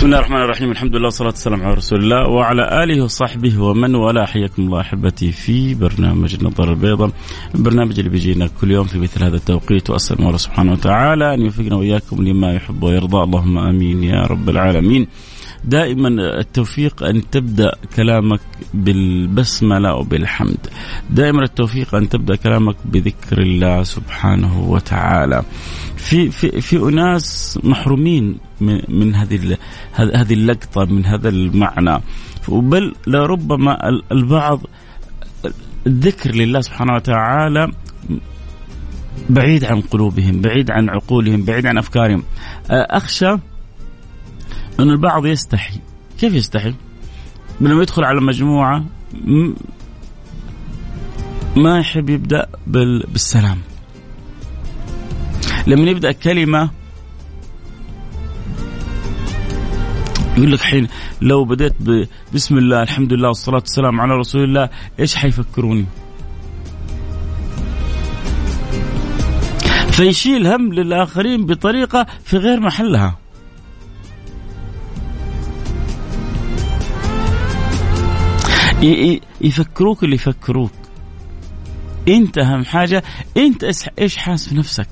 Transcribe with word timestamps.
بسم 0.00 0.06
الله 0.06 0.18
الرحمن 0.18 0.42
الرحيم. 0.42 0.70
الحمد 0.70 0.96
لله 0.96 1.04
والصلاة 1.04 1.28
والسلام 1.28 1.62
على 1.62 1.74
رسول 1.74 1.98
الله 2.00 2.28
وعلى 2.28 2.84
آله 2.84 3.04
وصحبه 3.04 3.62
ومن 3.62 3.94
والاه. 3.94 4.24
حياكم 4.24 4.62
الله 4.62 4.80
أحبتي 4.80 5.32
في 5.32 5.74
برنامج 5.74 6.34
النظارة 6.34 6.70
البيضاء 6.70 7.10
البرنامج 7.54 7.98
اللي 7.98 8.10
بيجينا 8.10 8.50
كل 8.60 8.70
يوم 8.70 8.86
في 8.86 8.98
مثل 8.98 9.24
هذا 9.24 9.36
التوقيت. 9.36 9.90
وأسأل 9.90 10.18
الله 10.18 10.36
سبحانه 10.36 10.72
وتعالى 10.72 11.34
أن 11.34 11.40
يوفقنا 11.40 11.76
وإياكم 11.76 12.22
لما 12.22 12.54
يحب 12.54 12.82
ويرضى. 12.82 13.22
اللهم 13.22 13.58
آمين 13.58 14.04
يا 14.04 14.22
رب 14.22 14.48
العالمين. 14.48 15.06
دائما 15.64 16.08
التوفيق 16.40 17.02
أن 17.02 17.30
تبدأ 17.30 17.72
كلامك 17.96 18.40
بالبسملة 18.74 19.94
وبالحمد. 19.94 20.66
دائما 21.10 21.44
التوفيق 21.44 21.94
أن 21.94 22.08
تبدأ 22.08 22.36
كلامك 22.36 22.76
بذكر 22.84 23.38
الله 23.38 23.82
سبحانه 23.82 24.70
وتعالى. 24.70 25.42
في 25.96 26.30
في 26.30 26.60
في 26.60 26.76
أناس 26.76 27.58
محرومين 27.64 28.38
من, 28.60 28.80
من 28.88 29.14
هذه 29.14 29.56
هذه 29.92 30.34
اللقطة 30.34 30.84
من 30.84 31.06
هذا 31.06 31.28
المعنى. 31.28 32.02
بل 32.48 32.94
لربما 33.06 33.88
البعض 34.12 34.60
الذكر 35.86 36.30
لله 36.34 36.60
سبحانه 36.60 36.94
وتعالى 36.94 37.72
بعيد 39.30 39.64
عن 39.64 39.80
قلوبهم 39.80 40.40
بعيد 40.40 40.70
عن 40.70 40.90
عقولهم 40.90 41.44
بعيد 41.44 41.66
عن 41.66 41.78
أفكارهم. 41.78 42.22
أخشى 42.70 43.36
أن 44.80 44.90
البعض 44.90 45.26
يستحي. 45.26 45.80
كيف 46.20 46.34
يستحي؟ 46.34 46.74
لما 47.60 47.82
يدخل 47.82 48.04
على 48.04 48.20
مجموعة 48.20 48.84
ما 51.56 51.78
يحب 51.78 52.10
يبدأ 52.10 52.46
بالسلام. 52.66 53.58
لما 55.66 55.90
يبدأ 55.90 56.12
كلمة 56.12 56.70
يقول 60.36 60.52
لك 60.52 60.60
حين 60.60 60.88
لو 61.20 61.44
بديت 61.44 61.74
بسم 62.34 62.58
الله 62.58 62.82
الحمد 62.82 63.12
لله 63.12 63.28
والصلاة 63.28 63.56
والسلام 63.56 64.00
على 64.00 64.14
رسول 64.14 64.44
الله 64.44 64.68
إيش 65.00 65.16
حيفكروني؟ 65.16 65.84
فيشيل 69.90 70.46
هم 70.46 70.72
للآخرين 70.72 71.46
بطريقة 71.46 72.06
في 72.24 72.36
غير 72.36 72.60
محلها. 72.60 73.19
يفكروك 79.40 80.04
اللي 80.04 80.14
يفكروك. 80.14 80.70
انت 82.08 82.38
أهم 82.38 82.64
حاجة 82.64 83.02
انت 83.36 83.64
إيش 83.98 84.16
حاس 84.16 84.48
في 84.48 84.54
نفسك 84.54 84.88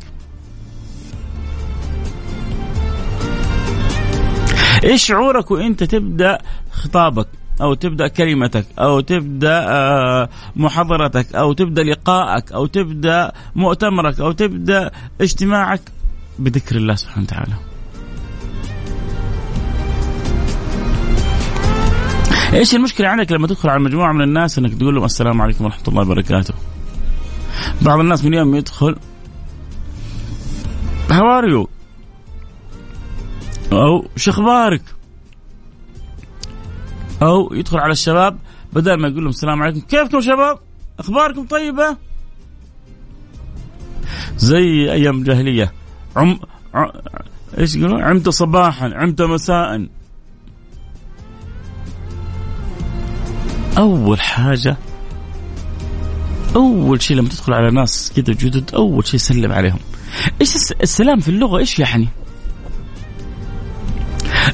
إيش 4.85 5.07
شعورك 5.07 5.51
وإنت 5.51 5.85
تبدأ 5.85 6.39
خطابك 6.71 7.29
أو 7.61 7.75
تبدأ 7.75 8.09
كلمتك 8.09 8.67
أو 8.79 9.01
تبدأ 9.01 9.67
آه، 9.69 10.29
محاضرتك 10.57 11.35
أو 11.35 11.53
تبدأ 11.53 11.83
لقائك 11.83 12.53
أو 12.53 12.67
تبدأ 12.67 13.33
مؤتمرك 13.57 14.21
أو 14.21 14.33
تبدأ 14.33 14.91
اجتماعك؟ 15.21 15.81
بذكر 16.39 16.77
الله 16.77 16.95
سبحانه 16.95 17.25
وتعالى. 17.25 17.68
إيش 22.53 22.75
المشكلة 22.75 23.09
عندك 23.09 23.33
لما 23.33 23.47
تدخل 23.47 23.69
على 23.69 23.81
مجموعة 23.81 24.13
من 24.13 24.23
الناس 24.23 24.59
إنك 24.59 24.75
تقول 24.75 24.95
لهم 24.95 25.05
السلام 25.05 25.43
عليكم 25.43 25.65
ورحمة 25.65 25.89
الله 25.89 26.03
وبركاته؟ 26.03 26.55
بعض 27.83 27.99
الناس 27.99 28.25
من 28.25 28.35
يوم 28.35 28.55
يدخل 28.55 28.97
how 31.11 31.39
are 31.39 31.49
you 31.49 31.69
أو 33.73 34.07
شو 34.17 34.31
أخبارك؟ 34.31 34.83
أو 37.23 37.55
يدخل 37.55 37.79
على 37.79 37.93
الشباب 37.93 38.39
بدل 38.73 39.01
ما 39.01 39.09
يقول 39.09 39.21
لهم 39.21 39.29
السلام 39.29 39.63
عليكم 39.63 39.81
كيفكم 39.81 40.21
شباب؟ 40.21 40.59
أخباركم 40.99 41.47
طيبة؟ 41.47 41.97
زي 44.37 44.93
أيام 44.93 45.19
الجاهلية 45.19 45.73
عم, 46.17 46.39
عم... 46.75 46.91
إيش 47.59 47.77
يقولون؟ 47.77 48.03
عمت 48.03 48.29
صباحا 48.29 48.91
عمت 48.95 49.23
مساء. 49.23 49.87
أول 53.79 54.21
حاجة 54.21 54.77
أول 56.57 57.03
شيء 57.03 57.17
لما 57.17 57.29
تدخل 57.29 57.53
على 57.53 57.71
ناس 57.71 58.13
كذا 58.17 58.35
جدد 58.35 58.75
أول 58.75 59.07
شيء 59.07 59.21
سلم 59.21 59.53
عليهم. 59.53 59.79
إيش 60.41 60.55
السلام 60.83 61.21
في 61.21 61.29
اللغة 61.29 61.59
إيش 61.59 61.79
يعني؟ 61.79 62.09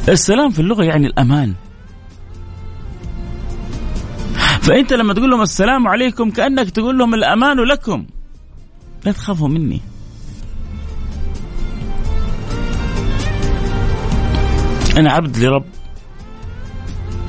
السلام 0.08 0.50
في 0.50 0.58
اللغة 0.58 0.84
يعني 0.84 1.06
الأمان. 1.06 1.54
فأنت 4.60 4.92
لما 4.92 5.14
تقول 5.14 5.30
لهم 5.30 5.42
السلام 5.42 5.88
عليكم 5.88 6.30
كأنك 6.30 6.70
تقول 6.70 6.98
لهم 6.98 7.14
الأمان 7.14 7.56
لكم. 7.56 8.06
لا 9.04 9.12
تخافوا 9.12 9.48
مني. 9.48 9.80
أنا 14.96 15.12
عبد 15.12 15.38
لرب. 15.38 15.64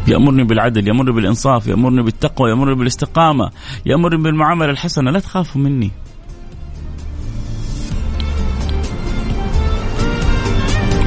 يأمرني 0.08 0.44
بالعدل 0.44 0.88
يأمرني 0.88 1.12
بالإنصاف 1.12 1.68
يأمرني 1.68 2.02
بالتقوى 2.02 2.50
يأمرني 2.50 2.76
بالاستقامة 2.76 3.52
يأمرني 3.86 4.24
بالمعاملة 4.24 4.72
الحسنة 4.72 5.12
لا 5.12 5.20
تخافوا 5.20 5.62
مني. 5.62 5.92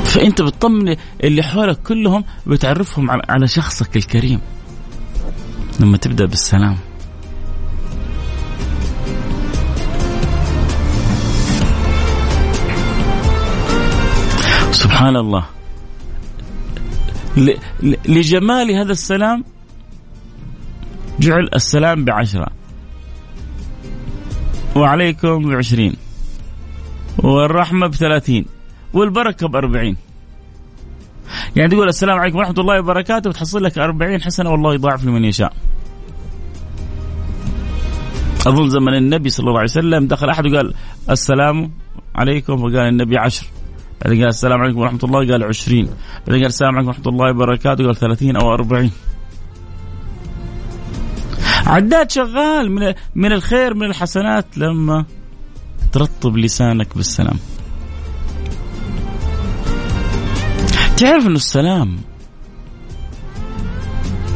فأنت 0.05 0.43
بتطمن 0.43 0.97
اللي 1.25 1.43
حولك 1.43 1.83
كلهم 1.83 2.25
بتعرفهم 2.47 3.11
على 3.11 3.49
شخصك 3.49 3.97
الكريم. 3.97 4.41
لما 5.81 5.97
تبدأ 5.97 6.25
بالسلام. 6.25 6.77
سبحان 14.73 15.17
الله. 15.17 15.58
لجمال 18.09 18.71
هذا 18.71 18.93
السلام 18.93 19.45
جعل 21.21 21.49
السلام 21.55 22.05
بعشرة. 22.05 22.47
وعليكم 24.77 25.49
بعشرين. 25.49 25.97
والرحمة 27.19 27.87
بثلاثين. 27.87 28.45
والبركة 28.93 29.49
بأربعين. 29.49 29.97
يعني 31.57 31.69
تقول 31.71 31.89
السلام 31.89 32.19
عليكم 32.19 32.39
ورحمة 32.39 32.55
الله 32.59 32.79
وبركاته 32.79 33.31
وتحصل 33.31 33.63
لك 33.65 33.79
أربعين 33.79 34.23
حسنة 34.23 34.51
والله 34.51 34.75
يضاعف 34.75 35.05
لمن 35.05 35.25
يشاء. 35.25 35.53
أظن 38.47 38.69
زمن 38.69 38.95
النبي 38.95 39.31
صلى 39.31 39.45
الله 39.45 39.59
عليه 39.59 39.71
وسلم 39.71 40.07
دخل 40.07 40.29
أحد 40.31 40.47
وقال 40.47 40.75
السلام 41.11 41.71
عليكم 42.15 42.63
وقال 42.63 42.77
النبي 42.77 43.19
عشر. 43.19 43.47
بعدين 44.05 44.19
قال 44.21 44.29
السلام 44.29 44.61
عليكم 44.61 44.79
ورحمة 44.79 45.01
الله 45.05 45.33
قال 45.33 45.45
20 45.45 45.85
بعدين 46.27 46.43
قال 46.43 46.47
السلام 46.47 46.75
عليكم 46.75 46.89
ورحمة 46.89 47.09
الله 47.09 47.31
وبركاته 47.31 47.85
قال 47.87 47.97
30 47.97 48.37
أو 48.37 48.53
40 48.55 48.91
عداد 51.67 52.11
شغال 52.11 52.71
من 52.71 52.95
من 53.15 53.33
الخير 53.33 53.75
من 53.75 53.87
الحسنات 53.87 54.59
لما 54.59 55.05
ترطب 55.93 56.37
لسانك 56.37 56.97
بالسلام. 56.97 57.39
تعرف 60.97 61.27
إنه 61.27 61.37
السلام 61.37 61.99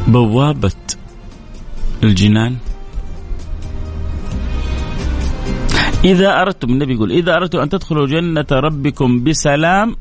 بوابة 0.07 0.71
الجنان 2.03 2.57
إذا 6.03 6.41
أردتم 6.41 6.69
النبي 6.69 6.93
يقول 6.93 7.11
إذا 7.11 7.35
أردتم 7.35 7.59
أن 7.59 7.69
تدخلوا 7.69 8.07
جنة 8.07 8.45
ربكم 8.51 9.23
بسلام 9.23 9.95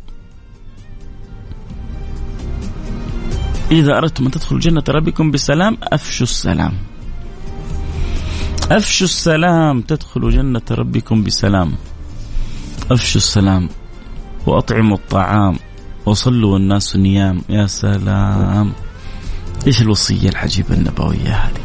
إذا 3.71 3.99
أردتم 3.99 4.25
أن 4.25 4.31
تدخلوا 4.31 4.61
جنة 4.61 4.85
ربكم 4.89 5.31
بسلام 5.31 5.79
أفشوا 5.83 6.27
السلام. 6.27 6.73
أفشوا 8.71 9.07
السلام 9.07 9.81
تدخلوا 9.81 10.31
جنة 10.31 10.63
ربكم 10.71 11.23
بسلام. 11.23 11.73
أفشوا 12.91 13.21
السلام 13.21 13.69
وأطعموا 14.47 14.97
الطعام 14.97 15.59
وصلوا 16.07 16.53
والناس 16.53 16.97
نيام. 16.97 17.43
يا 17.49 17.67
سلام. 17.67 18.73
إيش 19.67 19.83
الوصية 19.83 20.29
العجيبة 20.29 20.75
النبوية 20.75 21.35
هذه؟ 21.35 21.63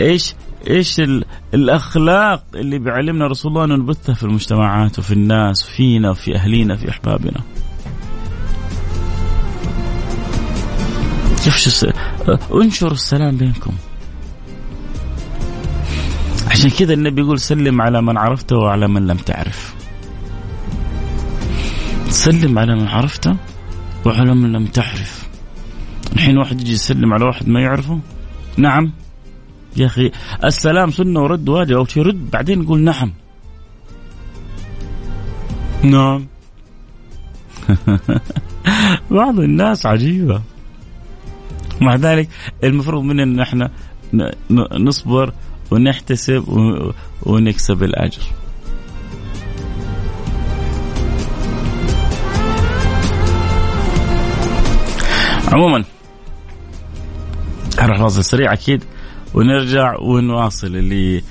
إيش؟ 0.00 0.34
إيش 0.70 1.02
الأخلاق 1.54 2.44
اللي 2.54 2.78
بيعلمنا 2.78 3.26
رسول 3.26 3.52
الله 3.52 3.76
نبثها 3.76 4.14
في 4.14 4.22
المجتمعات 4.22 4.98
وفي 4.98 5.12
الناس 5.12 5.62
فينا 5.62 6.10
وفي 6.10 6.36
أهلينا 6.36 6.76
في 6.76 6.90
أحبابنا. 6.90 7.40
انشروا 12.54 12.92
السلام 12.92 13.36
بينكم. 13.36 13.72
عشان 16.50 16.70
كذا 16.70 16.94
النبي 16.94 17.20
يقول 17.20 17.40
سلم 17.40 17.82
على 17.82 18.02
من 18.02 18.18
عرفته 18.18 18.56
وعلى 18.56 18.88
من 18.88 19.06
لم 19.06 19.16
تعرف. 19.16 19.74
سلم 22.08 22.58
على 22.58 22.74
من 22.76 22.88
عرفته 22.88 23.36
وعلى 24.06 24.34
من 24.34 24.52
لم 24.52 24.66
تعرف. 24.66 25.28
الحين 26.12 26.38
واحد 26.38 26.60
يجي 26.60 26.72
يسلم 26.72 27.14
على 27.14 27.24
واحد 27.24 27.48
ما 27.48 27.60
يعرفه؟ 27.60 28.00
نعم. 28.56 28.92
يا 29.76 29.86
أخي 29.86 30.10
السلام 30.44 30.90
سنة 30.90 31.20
ورد 31.20 31.48
واجب 31.48 31.76
أو 31.76 31.86
يرد 31.96 32.30
بعدين 32.30 32.62
يقول 32.62 32.80
نعم 32.80 33.12
نعم. 35.82 36.26
بعض 39.10 39.40
الناس 39.40 39.86
عجيبة. 39.86 40.42
مع 41.80 41.94
ذلك 41.94 42.28
المفروض 42.64 43.02
مننا 43.02 43.22
إن 43.22 43.40
إحنا 43.40 43.70
نصبر 44.78 45.32
ونحتسب 45.70 46.44
ونكسب 47.22 47.82
الأجر. 47.82 48.22
عموما 55.52 55.84
أروح 57.78 57.98
فاصل 57.98 58.24
سريع 58.24 58.52
أكيد 58.52 58.84
ونرجع 59.34 59.96
ونواصل 60.00 60.76
اللي 60.76 61.22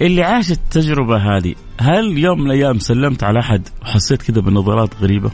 اللي 0.00 0.22
عاش 0.22 0.50
التجربة 0.50 1.16
هذه 1.16 1.54
هل 1.80 2.18
يوم 2.18 2.40
من 2.40 2.46
الأيام 2.46 2.78
سلمت 2.78 3.22
على 3.22 3.40
أحد 3.40 3.68
وحسيت 3.82 4.22
كذا 4.22 4.40
بنظرات 4.40 4.94
غريبة؟ 5.02 5.30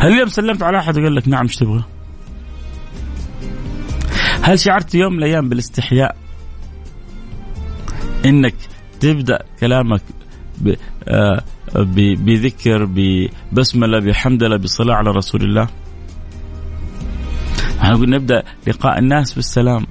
هل 0.00 0.12
اليوم 0.12 0.28
سلمت 0.28 0.62
على 0.62 0.78
أحد 0.78 0.98
وقال 0.98 1.14
لك 1.14 1.28
نعم 1.28 1.42
إيش 1.42 1.56
تبغى؟ 1.56 1.84
هل 4.42 4.58
شعرت 4.58 4.94
يوم 4.94 5.12
من 5.12 5.18
الأيام 5.18 5.48
بالاستحياء؟ 5.48 6.16
إنك 8.24 8.54
تبدأ 9.00 9.38
كلامك 9.60 10.02
ب... 10.58 10.74
آه 11.08 11.42
بذكر 11.94 12.84
ببسمله 12.84 13.98
بحمدله 13.98 14.56
بصلاة 14.56 14.94
على 14.94 15.10
رسول 15.10 15.42
الله؟ 15.42 15.68
نقول 17.84 18.10
نبدأ 18.10 18.42
لقاء 18.66 18.98
الناس 18.98 19.34
بالسلام 19.34 19.86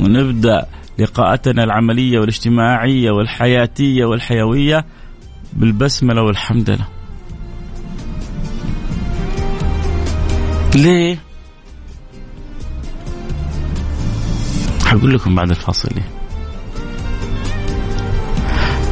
ونبدأ 0.00 0.66
لقاءاتنا 0.98 1.64
العملية 1.64 2.18
والاجتماعية 2.18 3.10
والحياتية 3.10 4.04
والحيوية 4.04 4.84
بالبسملة 5.52 6.22
والحمدله. 6.22 6.86
ليه؟ 10.74 11.18
حقول 14.84 15.14
لكم 15.14 15.34
بعد 15.34 15.50
الفاصل 15.50 15.88
ليه. 15.94 16.08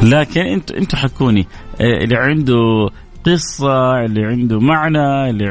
لكن 0.03 0.41
أنتوا 0.41 0.77
أنتوا 0.77 0.99
حكوني 0.99 1.47
اللي 1.81 2.15
عنده 2.15 2.89
قصة 3.25 4.05
اللي 4.05 4.25
عنده 4.25 4.59
معنى 4.59 5.29
اللي 5.29 5.45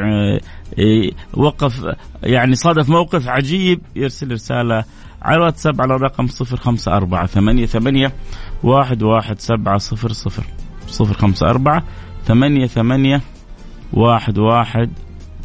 وقف 1.33 1.95
يعني 2.23 2.55
صادف 2.55 2.89
موقف 2.89 3.27
عجيب 3.27 3.81
يرسل 3.95 4.31
رسالة 4.31 4.83
على 5.21 5.35
الواتساب 5.35 5.81
على 5.81 5.95
الرقم 5.95 6.27
صفر 6.27 6.57
خمسة 6.57 6.97
أربعة 6.97 7.25
ثمانية 7.25 7.65
ثمانية 7.65 8.13
واحد 8.63 9.03
واحد 9.03 9.39
سبعة 9.39 9.77
صفر 9.77 10.11
صفر 10.11 10.43
صفر 10.87 11.13
خمسة 11.13 11.49
أربعة 11.49 11.83
ثمانية 12.25 12.67
ثمانية 12.67 13.21
واحد 13.93 14.37
واحد 14.37 14.91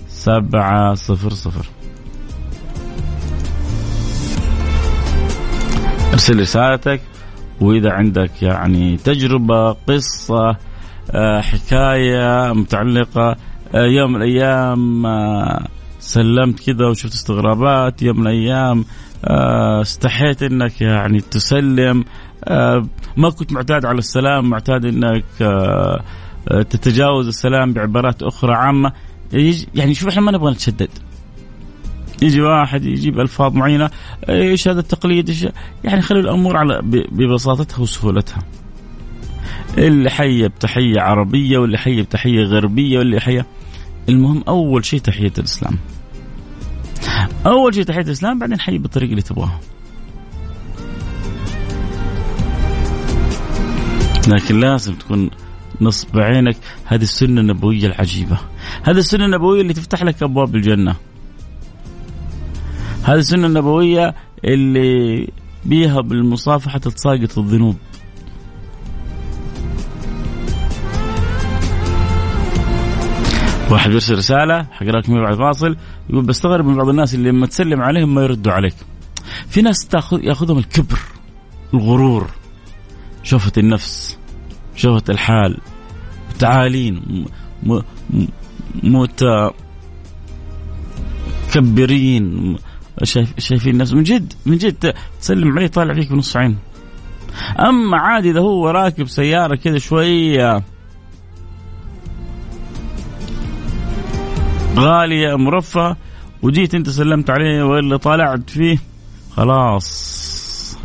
سبعة 0.09 0.95
صفر 0.95 1.31
صفر. 1.31 1.67
ارسل 6.13 6.41
رسالتك 6.41 7.01
وإذا 7.61 7.91
عندك 7.91 8.43
يعني 8.43 8.97
تجربة 8.97 9.73
قصة 9.73 10.57
آه، 11.11 11.41
حكاية 11.41 12.53
متعلقة 12.53 13.37
يوم 13.75 14.13
من 14.13 14.23
الأيام 14.23 15.07
آه، 15.07 15.67
سلمت 16.01 16.61
كذا 16.61 16.87
وشفت 16.87 17.13
استغرابات. 17.13 18.03
يوم 18.03 18.21
من 18.21 18.27
الأيام 18.27 18.85
استحيت 19.83 20.43
إنك 20.43 20.81
يعني 20.81 21.21
تسلم. 21.21 22.05
ما 23.17 23.31
كنت 23.39 23.53
معتاد 23.53 23.85
على 23.85 23.99
السلام 23.99 24.51
معتاد 24.51 24.85
إنك 24.85 25.25
تتجاوز 26.71 27.27
السلام 27.27 27.73
بعبارات 27.73 28.23
أخرى 28.23 28.55
عامة. 28.55 28.93
يعني 29.75 29.95
شوف 29.95 30.09
إحنا 30.09 30.21
ما 30.21 30.33
نبغى 30.33 30.53
نتشدد. 30.53 30.91
يجي 32.23 32.41
واحد 32.41 32.85
يجيب 32.85 33.21
ألفاظ 33.21 33.55
معينة 33.55 33.91
إيش 34.29 34.69
هذا 34.69 34.81
التقليد؟ 34.81 35.29
إيش 35.29 35.47
يعني 35.85 36.03
خلي 36.03 36.21
الأمور 36.21 36.57
على 36.57 36.81
ببساطتها 36.85 37.83
وسهولتها. 37.83 38.43
اللي 39.79 40.11
حي 40.11 40.49
بتحية 40.49 41.01
عربية 41.01 41.59
واللي 41.59 41.79
حي 41.79 42.03
بتحية 42.03 42.43
غربية 42.43 42.99
واللي 42.99 43.21
حي 43.21 43.43
المهم 44.11 44.45
أول 44.49 44.85
شيء 44.85 45.01
تحية 45.01 45.33
الإسلام. 45.39 45.79
أول 47.47 47.75
شيء 47.75 47.85
تحية 47.85 48.01
الإسلام 48.01 48.39
بعدين 48.39 48.61
حي 48.61 48.79
بالطريقة 48.79 49.11
اللي 49.11 49.23
تبغاها 49.23 49.61
لكن 54.29 54.61
لازم 54.61 54.95
تكون 54.95 55.31
نصب 55.81 56.19
عينك 56.19 56.57
هذه 56.85 57.03
السنة 57.03 57.41
النبوية 57.41 57.87
العجيبة. 57.87 58.39
هذه 58.83 58.99
السنة 58.99 59.25
النبوية 59.25 59.61
اللي 59.61 59.73
تفتح 59.73 60.03
لك 60.03 60.23
أبواب 60.23 60.57
الجنة. 60.57 60.97
هذه 63.03 63.19
السنة 63.19 63.47
النبوية 63.47 64.15
اللي 64.45 65.29
بيها 65.65 66.01
بالمصافحة 66.01 66.79
تتساقط 66.79 67.39
الذنوب. 67.39 67.77
واحد 73.71 73.91
بيرسل 73.91 74.15
رسالة 74.19 74.63
حقرا 74.63 75.01
لكم 75.01 75.15
بعد 75.15 75.35
فاصل 75.39 75.77
يقول 76.11 76.25
بستغرب 76.25 76.67
من 76.67 76.77
بعض 76.77 76.89
الناس 76.89 77.15
اللي 77.15 77.31
لما 77.31 77.47
تسلم 77.47 77.81
عليهم 77.81 78.15
ما 78.15 78.23
يردوا 78.23 78.53
عليك. 78.53 78.75
في 79.49 79.63
ناس 79.63 79.89
تاخذ 79.89 80.25
ياخذهم 80.25 80.59
الكبر 80.59 80.99
الغرور 81.75 82.31
شوفة 83.23 83.53
النفس 83.59 84.19
شوفة 84.77 85.03
الحال 85.09 85.59
تعالين 86.39 87.25
متكبرين 91.53 92.57
شايف 93.03 93.35
شايفين 93.39 93.77
نفسه 93.77 93.97
من 93.97 94.03
جد 94.03 94.33
من 94.47 94.57
جد 94.57 94.95
تسلم 95.21 95.59
عليه 95.59 95.67
طالع 95.67 95.95
فيك 95.95 96.13
بنص 96.13 96.37
عين 96.37 96.57
أما 97.59 97.97
عادي 97.97 98.31
إذا 98.31 98.41
هو 98.41 98.71
راكب 98.71 99.09
سيارة 99.09 99.57
كذا 99.57 99.79
شوية 99.79 100.63
غاليه 104.81 105.37
مرفهه 105.37 105.97
وجيت 106.43 106.75
انت 106.75 106.91
سلمت 106.91 107.31
عليه 107.31 107.63
والا 107.63 107.97
طالعت 107.97 108.51
فيه 108.51 108.79
خلاص. 109.37 110.79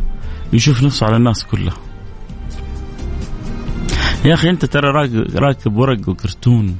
يشوف 0.52 0.82
نفسه 0.82 1.06
على 1.06 1.16
الناس 1.16 1.44
كلها. 1.44 1.76
يا 4.24 4.34
أخي 4.34 4.50
أنت 4.50 4.64
ترى 4.64 5.08
راكب 5.34 5.76
ورق 5.76 6.08
وكرتون. 6.08 6.78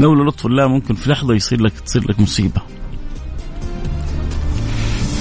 لولا 0.00 0.30
لطف 0.30 0.46
الله 0.46 0.66
ممكن 0.66 0.94
في 0.94 1.10
لحظة 1.10 1.34
يصير 1.34 1.62
لك 1.62 1.72
تصير 1.72 2.10
لك 2.10 2.20
مصيبة. 2.20 2.62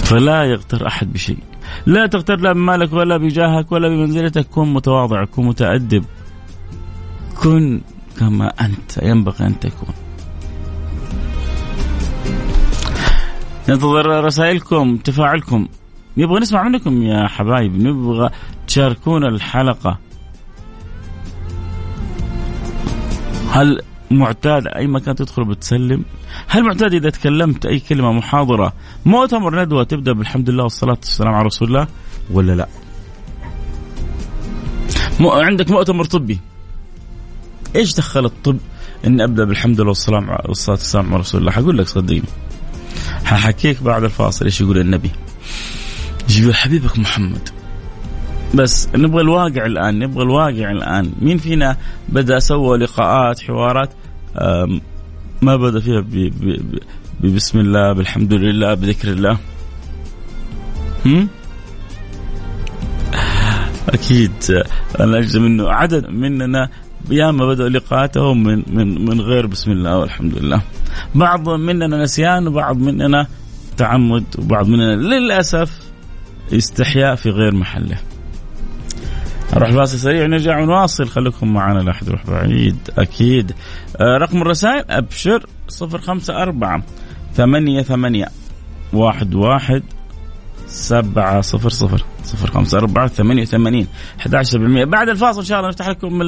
فلا 0.03 0.43
يغتر 0.43 0.87
أحد 0.87 1.13
بشيء. 1.13 1.37
لا 1.85 2.07
تغتر 2.07 2.39
لا 2.39 2.53
بمالك 2.53 2.93
ولا 2.93 3.17
بجاهك 3.17 3.71
ولا 3.71 3.89
بمنزلتك. 3.89 4.47
كن 4.47 4.73
متواضع 4.73 5.25
كن 5.25 5.45
متأدب. 5.45 6.05
كن 7.41 7.81
كما 8.19 8.47
أنت 8.47 8.97
ينبغي 9.03 9.47
أن 9.47 9.59
تكون. 9.59 9.93
ننتظر 13.71 14.23
رسائلكم 14.23 14.97
تفاعلكم. 14.97 15.67
نبغى 16.17 16.39
نسمع 16.39 16.63
منكم 16.63 17.03
يا 17.03 17.27
حبايب 17.27 17.81
نبغى 17.81 18.29
تشاركونا 18.67 19.27
الحلقة. 19.27 19.97
هل 23.51 23.81
معتاد 24.11 24.67
أي 24.67 24.87
مكان 24.87 25.15
تدخل 25.15 25.43
بتسلم 25.43 26.05
هل 26.47 26.63
معتاد 26.63 26.93
إذا 26.93 27.09
تكلمت 27.09 27.65
أي 27.65 27.79
كلمة 27.79 28.11
محاضرة؟ 28.11 28.73
مؤتمر 29.05 29.61
ندوة 29.61 29.83
تبدأ 29.83 30.13
بالحمد 30.13 30.49
لله 30.49 30.63
والصلاة 30.63 30.97
والسلام 31.03 31.33
على 31.33 31.45
رسول 31.45 31.67
الله 31.67 31.87
ولا 32.31 32.55
لا؟ 32.55 32.67
عندك 35.21 35.71
مؤتمر 35.71 36.05
طبي. 36.05 36.39
إيش 37.75 37.95
دخل 37.95 38.25
الطب 38.25 38.57
اني 39.07 39.23
أبدأ 39.23 39.43
بالحمد 39.43 39.81
لله 39.81 39.89
والسلام 39.89 40.29
والصلاة 40.29 40.77
والسلام 40.77 41.13
على 41.13 41.19
رسول 41.19 41.41
الله؟ 41.41 41.51
حقول 41.51 41.77
لك 41.77 41.87
صدقني. 41.87 42.23
ححكيك 43.35 43.83
بعد 43.83 44.03
الفاصل 44.03 44.45
إيش 44.45 44.61
يقول 44.61 44.77
النبي. 44.77 45.11
يقول 46.29 46.55
حبيبك 46.55 46.99
محمد. 46.99 47.49
بس 48.53 48.89
نبغى 48.95 49.21
الواقع 49.21 49.65
الآن 49.65 49.99
نبغى 49.99 50.23
الواقع 50.23 50.71
الآن. 50.71 51.11
مين 51.21 51.37
فينا 51.37 51.77
بدأ 52.09 52.39
سوى 52.39 52.77
لقاءات 52.77 53.39
حوارات؟ 53.39 53.93
ما 55.41 55.55
بدأ 55.55 55.79
فيها 55.79 56.05
بسم 57.23 57.59
الله 57.59 57.93
بالحمد 57.93 58.33
لله 58.33 58.73
بذكر 58.73 59.07
الله. 59.07 59.37
هم؟ 61.05 61.27
أكيد. 63.89 64.31
أنا 64.99 65.17
أجزم 65.17 65.45
إنه 65.45 65.69
عدد 65.69 66.09
مننا 66.09 66.69
ياما 67.09 67.45
بدأوا 67.45 67.69
لقاءاتهم 67.69 68.43
من 68.43 68.63
من 68.67 69.05
من 69.05 69.21
غير 69.21 69.47
بسم 69.47 69.71
الله 69.71 69.97
والحمد 69.97 70.37
لله. 70.37 70.61
بعض 71.15 71.49
مننا 71.49 72.03
نسيان 72.03 72.47
وبعض 72.47 72.77
مننا 72.77 73.27
تعمد 73.77 74.23
وبعض 74.39 74.67
مننا 74.67 74.95
للأسف 74.95 75.91
استحياء 76.53 77.15
في 77.15 77.29
غير 77.29 77.55
محله. 77.55 77.97
نروح 79.53 79.71
فاصل 79.71 79.97
سريع 79.97 80.25
نرجع 80.25 80.59
ونواصل 80.59 81.07
خليكم 81.07 81.53
معنا 81.53 81.79
لا 81.79 81.91
احد 81.91 82.07
يروح 82.07 82.25
بعيد 82.27 82.77
أكيد. 82.97 83.51
آه 83.97 84.17
رقم 84.17 84.41
الرسائل 84.41 84.83
أبشر 84.89 85.45
054 85.81 86.83
ثمانية 87.33 87.81
ثمانية 87.81 88.27
واحد 88.93 89.35
واحد 89.35 89.83
سبعة 90.71 91.41
صفر 91.41 91.69
صفر 91.69 92.03
صفر 92.23 92.51
خمسة 92.51 92.77
أربعة 92.77 93.07
ثمانية 93.07 93.41
وثمانين 93.41 93.87
أحد 94.19 94.35
عشر 94.35 94.57
بالمئة. 94.57 94.85
بعد 94.85 95.09
الفاصل 95.09 95.39
إن 95.39 95.45
شاء 95.45 95.57
الله 95.59 95.69
نفتح 95.69 95.87
لكم 95.87 96.21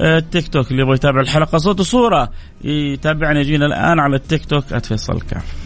التيك 0.00 0.48
توك. 0.48 0.70
اللي 0.70 0.82
يبغى 0.82 0.94
يتابع 0.94 1.20
الحلقة 1.20 1.58
صوت 1.58 1.80
وصورة 1.80 2.30
يتابعنا 2.64 3.40
يجينا 3.40 3.66
الآن 3.66 4.00
على 4.00 4.16
التيك 4.16 4.44
توك. 4.44 4.64
@فيصل 4.64 5.20
كاف. 5.20 5.65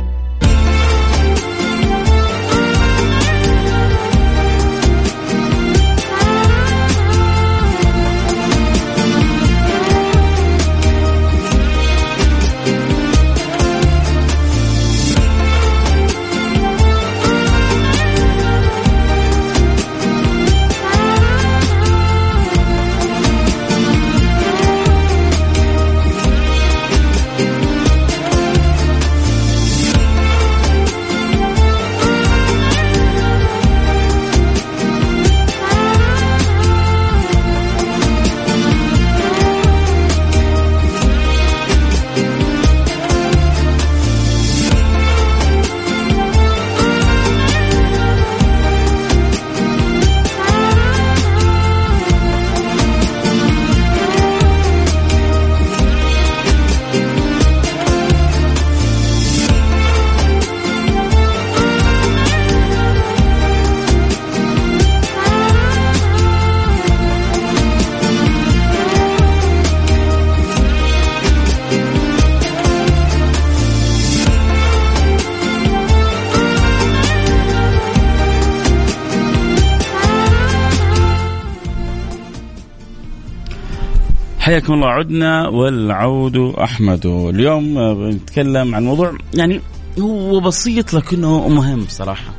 حياكم 84.41 84.73
الله 84.73 84.87
عدنا 84.87 85.47
والعود 85.47 86.37
أحمد 86.37 87.05
اليوم 87.05 87.93
بنتكلم 87.93 88.75
عن 88.75 88.83
موضوع 88.83 89.17
يعني 89.33 89.61
هو 89.99 90.39
بسيط 90.39 90.93
لكنه 90.93 91.47
مهم 91.47 91.85
صراحة 91.87 92.33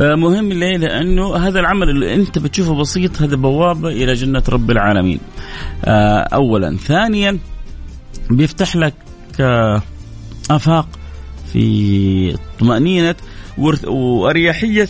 آه، 0.00 0.14
مهم 0.14 0.52
ليه؟ 0.52 0.76
لأنه 0.76 1.36
هذا 1.36 1.60
العمل 1.60 1.90
اللي 1.90 2.14
أنت 2.14 2.38
بتشوفه 2.38 2.74
بسيط 2.74 3.22
هذا 3.22 3.36
بوابه 3.36 3.88
إلى 3.88 4.12
جنة 4.12 4.42
رب 4.48 4.70
العالمين. 4.70 5.20
آه، 5.84 6.18
اولا، 6.18 6.76
ثانيا 6.76 7.38
بيفتح 8.30 8.76
لك 8.76 8.94
آه، 9.40 9.82
آفاق 10.50 10.88
في 11.52 12.36
طمأنينة 12.58 13.14
وأريحية 13.86 14.88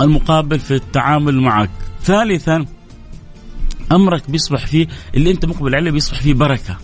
المقابل 0.00 0.58
في 0.58 0.74
التعامل 0.74 1.40
معك. 1.40 1.70
ثالثا 2.02 2.66
أمرك 3.92 4.30
بيصبح 4.30 4.66
فيه 4.66 4.86
اللي 5.14 5.30
أنت 5.30 5.44
مقبل 5.44 5.74
عليه 5.74 5.90
بيصبح 5.90 6.20
فيه 6.20 6.34
بركة. 6.34 6.76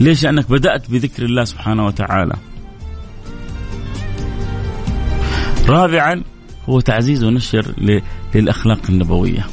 ليش؟ 0.00 0.24
لأنك 0.24 0.50
بدأت 0.50 0.90
بذكر 0.90 1.24
الله 1.24 1.44
سبحانه 1.44 1.86
وتعالى. 1.86 2.34
رابعا 5.68 6.22
هو 6.68 6.80
تعزيز 6.80 7.24
ونشر 7.24 7.74
للأخلاق 8.34 8.80
النبوية. 8.88 9.46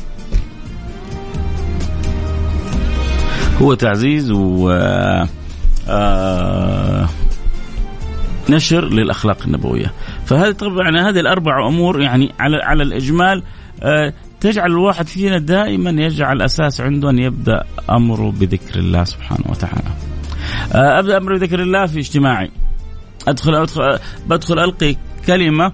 هو 3.61 3.73
تعزيز 3.73 4.31
و 4.31 4.69
آه 5.89 7.09
نشر 8.49 8.85
للأخلاق 8.89 9.43
النبوية. 9.45 9.93
فهذه 10.25 10.51
طبعا 10.51 11.09
هذه 11.09 11.19
الأربع 11.19 11.67
أمور 11.67 12.01
يعني 12.01 12.33
على 12.39 12.57
على 12.57 12.83
الإجمال 12.83 13.43
آه 13.83 14.13
تجعل 14.41 14.71
الواحد 14.71 15.07
فينا 15.07 15.37
دائما 15.37 15.89
يجعل 15.89 16.41
أساس 16.41 16.81
عنده 16.81 17.09
أن 17.09 17.19
يبدأ 17.19 17.63
أمره 17.89 18.31
بذكر 18.31 18.79
الله 18.79 19.03
سبحانه 19.03 19.45
وتعالى. 19.49 19.91
آه، 20.73 20.99
أبدأ 20.99 21.17
أمر 21.17 21.37
بذكر 21.37 21.59
الله 21.61 21.85
في 21.85 21.99
اجتماعي. 21.99 22.51
ادخل 23.27 23.55
ادخل 23.55 23.99
بدخل 24.27 24.59
ألقي 24.59 24.95
كلمة 25.27 25.73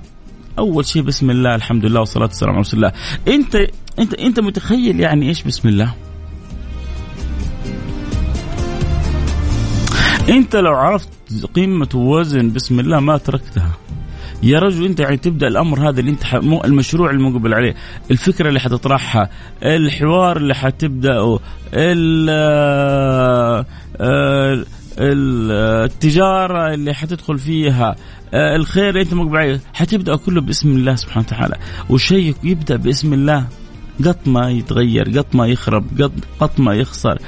أول 0.59 0.85
شيء 0.85 1.01
بسم 1.01 1.29
الله 1.29 1.55
الحمد 1.55 1.85
لله 1.85 1.99
والصلاة 1.99 2.25
والسلام 2.25 2.51
على 2.51 2.61
رسول 2.61 2.85
الله. 2.85 2.93
انت 3.27 3.55
انت 3.99 4.13
أنت 4.13 4.39
متخيل 4.39 4.99
يعني 4.99 5.29
إيش 5.29 5.43
بسم 5.43 5.69
الله؟ 5.69 5.93
أنت 10.29 10.55
لو 10.55 10.73
عرفت 10.73 11.09
قيمه 11.55 11.89
ووزن 11.95 12.53
بسم 12.53 12.79
الله 12.79 12.99
ما 12.99 13.17
تركتها. 13.17 13.71
يا 14.43 14.59
رجل 14.59 14.85
انت 14.85 14.99
يعني 14.99 15.17
تبدأ 15.17 15.47
الأمر 15.47 15.89
هذا 15.89 15.99
اللي 15.99 16.11
انت 16.11 16.23
المشروع 16.65 17.11
المقبل 17.11 17.53
عليه. 17.53 17.75
الفكرة 18.11 18.49
اللي 18.49 18.59
حتطرحها 18.59 19.29
الحوار 19.63 20.37
اللي 20.37 20.55
حتبدأه 20.55 21.39
آه، 21.73 23.65
التجارة 24.99 26.73
اللي 26.73 26.93
حتدخل 26.93 27.37
فيها 27.37 27.95
آه، 28.33 28.55
الخير 28.55 28.89
اللي 28.89 29.01
انت 29.01 29.13
مقبل 29.13 29.37
عليه. 29.37 29.61
حتبدأ 29.73 30.15
كله 30.15 30.41
باسم 30.41 30.69
الله 30.71 30.95
سبحانه 30.95 31.25
وتعالى. 31.27 31.55
والشيء 31.89 32.35
يبدأ 32.43 32.75
باسم 32.75 33.13
الله 33.13 33.47
قط 34.05 34.27
ما 34.27 34.49
يتغير 34.51 35.19
قط 35.19 35.35
ما 35.35 35.47
يخرب 35.47 36.11
قط 36.39 36.59
ما 36.59 36.73
يخسر 36.73 37.19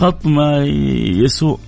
قط 0.00 0.26
ما 0.26 0.64
يسوء. 1.24 1.58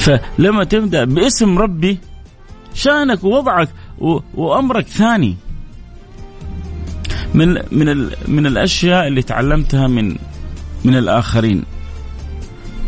فلما 0.00 0.64
تبدأ 0.64 1.04
باسم 1.04 1.58
ربي 1.58 1.98
شأنك 2.74 3.24
ووضعك 3.24 3.68
وأمرك 4.34 4.86
ثاني. 4.86 5.36
من 7.34 7.48
من 7.72 8.10
من 8.28 8.46
الأشياء 8.46 9.08
اللي 9.08 9.22
تعلمتها 9.22 9.86
من 9.86 10.16
من 10.84 10.96
الآخرين 10.96 11.64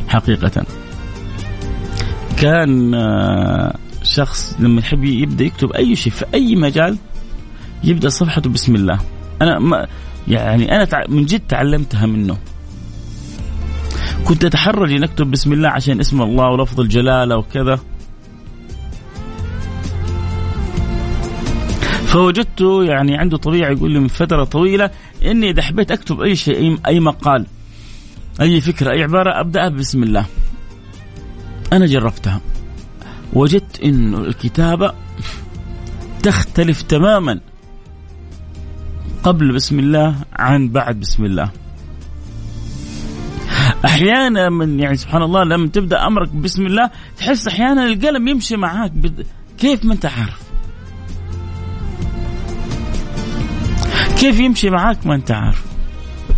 حقيقة. 0.09 0.65
كان 2.37 2.95
آه، 2.95 3.75
شخص 4.03 4.57
لما 4.59 4.81
يحب 4.81 5.05
يبدأ 5.05 5.45
يكتب 5.45 5.73
أي 5.73 5.97
شيء 5.97 6.13
في 6.13 6.25
أي 6.35 6.57
مجال 6.57 6.97
يبدأ 7.85 8.09
صفحته 8.09 8.51
بسم 8.51 8.75
الله. 8.75 8.99
أنا 9.43 9.59
ما 9.59 9.87
يعني 10.29 10.77
أنا 10.77 10.89
من 11.09 11.25
جد 11.25 11.41
تعلمتها 11.49 12.07
منه. 12.07 12.37
كنت 14.25 14.45
أتحرج 14.45 14.93
ان 14.93 15.03
اكتب 15.03 15.31
بسم 15.31 15.53
الله 15.53 15.69
عشان 15.69 16.01
اسم 16.01 16.23
الله 16.23 16.49
ولفظ 16.49 16.81
الجلالة 16.81 17.37
وكذا. 17.37 17.79
فوجدته 22.07 22.85
يعني 22.85 23.17
عنده 23.19 23.37
طبيعة 23.37 23.71
يقول 23.71 23.91
لي 23.91 23.99
من 23.99 24.09
فترة 24.09 24.45
طويلة 24.45 24.91
إني 25.25 25.51
إذا 25.51 25.63
حبيت 25.63 25.91
أكتب 25.91 26.21
أي 26.21 26.37
شيء 26.37 26.79
اي 26.87 27.01
مقال 27.01 27.47
أي 28.41 28.61
فكرة 28.61 28.91
أي 28.91 29.03
عبارة 29.03 29.41
ابداها 29.41 29.69
بسم 29.69 30.03
الله. 30.03 30.27
أنا 31.73 31.87
جربتها. 31.87 32.41
وجدت 33.33 33.81
انه 33.81 34.19
الكتابة 34.19 34.93
تختلف 36.23 36.83
تماما 36.83 37.41
قبل 39.23 39.55
بسم 39.55 39.79
الله 39.79 40.15
عن 40.33 40.69
بعد 40.69 41.01
بسم 41.01 41.25
الله. 41.25 41.51
أحيانا 43.85 44.51
من 44.51 44.81
يعني 44.81 44.97
سبحان 44.97 45.23
الله 45.23 45.45
لما 45.45 45.67
تبدأ 45.69 46.07
أمرك 46.07 46.29
بسم 46.29 46.67
الله 46.67 46.91
تحس 47.17 47.49
أحيانا 47.49 47.85
القلم 47.87 48.29
يمشي 48.29 48.57
معاك 48.57 48.93
كيف 49.59 49.85
ما 49.85 49.95
أنت 49.95 50.07
عارف؟ 50.07 50.43
كيف 54.19 54.41
يمشي 54.41 54.71
معاك 54.71 55.07
ما 55.07 55.15
أنت 55.15 55.31
عارف؟ 55.31 55.63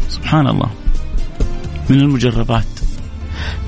سبحان 0.08 0.46
الله. 0.46 0.70
من 1.90 2.00
المجربات. 2.00 2.64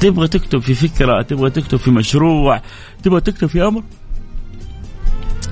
تبغى 0.00 0.28
تكتب 0.28 0.58
في 0.58 0.74
فكرة 0.74 1.22
تبغى 1.22 1.50
تكتب 1.50 1.78
في 1.78 1.90
مشروع 1.90 2.62
تبغى 3.02 3.20
تكتب 3.20 3.46
في 3.46 3.62
أمر؟ 3.62 3.82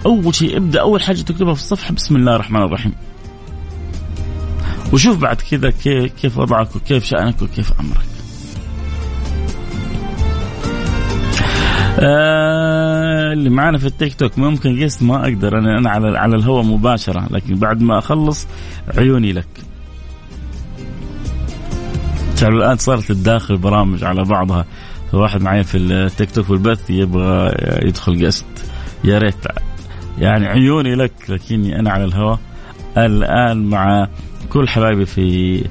أول 0.07 0.35
شيء 0.35 0.57
ابدأ 0.57 0.81
أول 0.81 1.03
حاجة 1.03 1.21
تكتبها 1.21 1.55
في 1.55 1.61
الصفحة 1.61 1.95
بسم 1.95 2.17
الله 2.17 2.35
الرحمن 2.35 2.63
الرحيم. 2.63 2.95
وشوف 4.93 5.19
بعد 5.19 5.37
كذا 5.37 5.71
كيف 5.71 6.13
كيف 6.13 6.39
وضعك 6.39 6.77
وكيف 6.77 7.05
شأنك 7.05 7.43
وكيف 7.43 7.73
أمرك. 7.81 8.14
آه 12.01 13.33
اللي 13.33 13.51
معانا 13.51 13.79
في 13.79 13.87
التيك 13.87 14.15
توك 14.15 14.39
ممكن 14.39 14.85
قست 14.85 15.03
ما 15.03 15.23
أقدر. 15.25 15.59
أنا 15.59 15.79
أنا 15.79 15.91
على 15.91 16.19
على 16.19 16.37
الهواء 16.37 16.65
مباشرة 16.65 17.27
لكن 17.31 17.55
بعد 17.55 17.83
ما 17.83 17.99
أخلص 17.99 18.47
عيوني 18.99 19.33
لك. 19.33 19.47
تعرف 22.37 22.55
الآن 22.55 22.77
صارت 22.77 23.11
الداخل 23.11 23.57
برامج 23.57 24.05
على 24.05 24.25
بعضها. 24.25 24.65
واحد 25.13 25.43
معي 25.43 25.65
في 25.65 25.79
التيك 25.79 26.31
توك 26.31 26.51
والبث 26.51 26.91
يبغى 26.91 27.55
يدخل 27.83 28.27
قست 28.27 28.47
يا 29.05 29.19
ريت. 29.19 29.35
يعني 30.19 30.47
عيوني 30.47 30.95
لك 30.95 31.13
لكني 31.29 31.79
أنا 31.79 31.91
على 31.91 32.05
الهواء. 32.05 32.39
الآن 32.99 33.65
مع 33.67 34.09
كل 34.51 34.69
حبايبي 34.69 35.07
في 35.07 35.65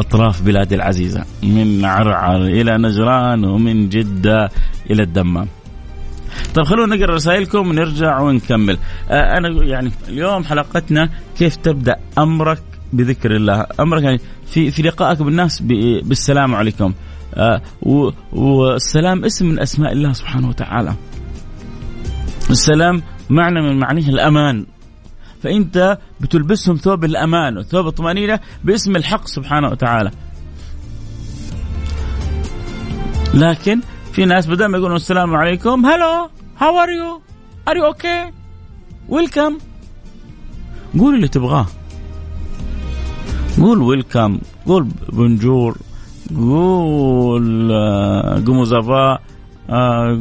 أطراف 0.00 0.42
بلادي 0.42 0.74
العزيزة 0.74 1.24
من 1.42 1.84
عرعر 1.84 2.42
إلى 2.44 2.78
نجران 2.78 3.44
ومن 3.44 3.88
جدة 3.88 4.50
إلى 4.90 5.02
الدمام. 5.02 5.46
طيب 6.54 6.66
خلونا 6.66 6.96
نقرأ 6.96 7.14
رسائلكم 7.14 7.68
ونرجع 7.68 8.20
ونكمل. 8.20 8.78
آه 9.10 9.38
أنا 9.38 9.48
يعني 9.64 9.92
اليوم 10.08 10.44
حلقتنا 10.44 11.10
كيف 11.38 11.56
تبدأ 11.56 11.96
أمرك 12.18 12.62
بذكر 12.92 13.36
الله، 13.36 13.66
أمرك 13.80 14.02
يعني 14.02 14.20
في 14.46 14.70
في 14.70 14.82
لقائك 14.82 15.22
بالناس 15.22 15.62
بالسلام 16.02 16.54
عليكم. 16.54 16.92
آه 17.34 17.62
والسلام 18.32 19.24
اسم 19.24 19.46
من 19.46 19.60
أسماء 19.60 19.92
الله 19.92 20.12
سبحانه 20.12 20.48
وتعالى. 20.48 20.94
السلام 22.50 23.02
معنى 23.30 23.62
من 23.62 23.78
معانيه 23.78 24.08
الأمان 24.08 24.66
فأنت 25.42 25.98
بتلبسهم 26.20 26.76
ثوب 26.76 27.04
الأمان 27.04 27.58
وثوب 27.58 27.86
الطمأنينة 27.86 28.40
باسم 28.64 28.96
الحق 28.96 29.26
سبحانه 29.26 29.68
وتعالى. 29.68 30.10
لكن 33.34 33.80
في 34.12 34.24
ناس 34.24 34.46
بدل 34.46 34.66
ما 34.66 34.78
يقولون 34.78 34.96
السلام 34.96 35.36
عليكم 35.36 35.86
هلو 35.86 36.30
how 36.58 36.78
are 36.78 36.88
you 36.88 37.20
are 37.68 37.76
you 37.76 37.86
okay 37.86 38.30
welcome 39.08 39.58
قول 40.98 41.14
اللي 41.14 41.28
تبغاه. 41.28 41.66
قول 43.60 43.78
welcome 43.82 44.38
قول 44.66 44.88
bonjour 45.08 45.76
قول 46.36 47.72
comment 48.46 48.92
ça 48.92 49.05
va 49.05 49.18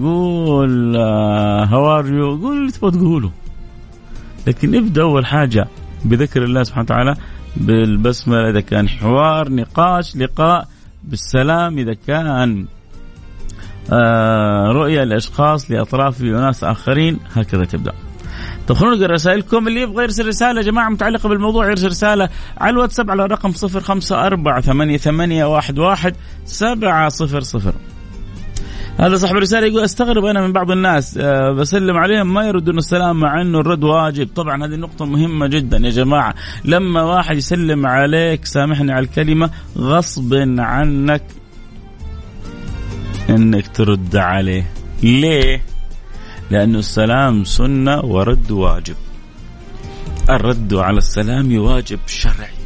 قول 0.03 0.95
how 1.71 1.99
are 1.99 2.07
you 2.07 2.35
قول 2.35 2.57
اللي 2.57 2.71
تبغى 2.71 2.91
تقوله. 2.91 3.31
لكن 4.47 4.75
ابدأ 4.75 5.01
أول 5.01 5.25
حاجة 5.25 5.67
بذكر 6.05 6.43
الله 6.43 6.63
سبحانه 6.63 6.83
وتعالى 6.83 7.15
بالبسملة 7.57 8.49
إذا 8.49 8.61
كان 8.61 8.89
حوار 8.89 9.51
نقاش 9.51 10.17
لقاء 10.17 10.67
بالسلام 11.03 11.77
إذا 11.77 11.93
كان. 11.93 12.65
آه 13.91 14.71
رؤية 14.71 15.03
لأشخاص 15.03 15.71
لأطراف 15.71 16.21
لأناس 16.21 16.63
آخرين 16.63 17.19
هكذا 17.33 17.65
تبدأ. 17.65 17.93
طيب 18.67 18.77
خلونا 18.77 18.95
نقرا 18.95 19.13
رسائلكم 19.13 19.67
اللي 19.67 19.81
يبغى 19.81 20.03
يرسل 20.03 20.27
رسالة 20.27 20.61
يا 20.61 20.65
جماعة 20.65 20.89
متعلقة 20.89 21.29
بالموضوع 21.29 21.69
يرسل 21.69 21.87
رسالة 21.87 22.29
على 22.57 22.69
الواتساب 22.69 23.11
على 23.11 23.25
الرقم 23.25 23.51
054 23.51 24.61
88 24.61 25.55
11 25.55 26.13
700 26.45 27.09
هذا 28.99 29.15
صاحب 29.17 29.37
الرسالة 29.37 29.67
يقول 29.67 29.83
أستغرب 29.83 30.25
أنا 30.25 30.47
من 30.47 30.53
بعض 30.53 30.71
الناس 30.71 31.17
أه 31.17 31.51
بسلم 31.51 31.97
عليهم 31.97 32.33
ما 32.33 32.47
يردون 32.47 32.77
السلام 32.77 33.19
مع 33.19 33.41
إنه 33.41 33.59
الرد 33.59 33.83
واجب، 33.83 34.29
طبعا 34.35 34.65
هذه 34.65 34.75
نقطة 34.75 35.05
مهمة 35.05 35.47
جدا 35.47 35.77
يا 35.77 35.89
جماعة، 35.89 36.35
لما 36.65 37.03
واحد 37.03 37.37
يسلم 37.37 37.85
عليك 37.85 38.45
سامحني 38.45 38.91
على 38.91 39.05
الكلمة 39.05 39.49
غصب 39.77 40.33
عنك. 40.57 41.23
إنك 43.29 43.67
ترد 43.67 44.15
عليه. 44.15 44.71
ليه؟ 45.03 45.61
لأنه 46.51 46.79
السلام 46.79 47.43
سنة 47.43 48.05
ورد 48.05 48.51
واجب. 48.51 48.95
الرد 50.29 50.73
على 50.73 50.97
السلام 50.97 51.57
واجب 51.57 51.99
شرعي. 52.07 52.59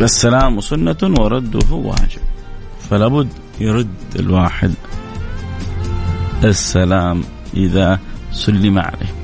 السلام 0.00 0.60
سنة 0.60 0.98
ورده 1.02 1.74
واجب. 1.74 2.22
فلا 2.90 3.08
بد 3.08 3.28
يرد 3.60 3.94
الواحد 4.18 4.74
السلام 6.44 7.24
إذا 7.54 7.98
سلم 8.32 8.78
عليه 8.78 9.19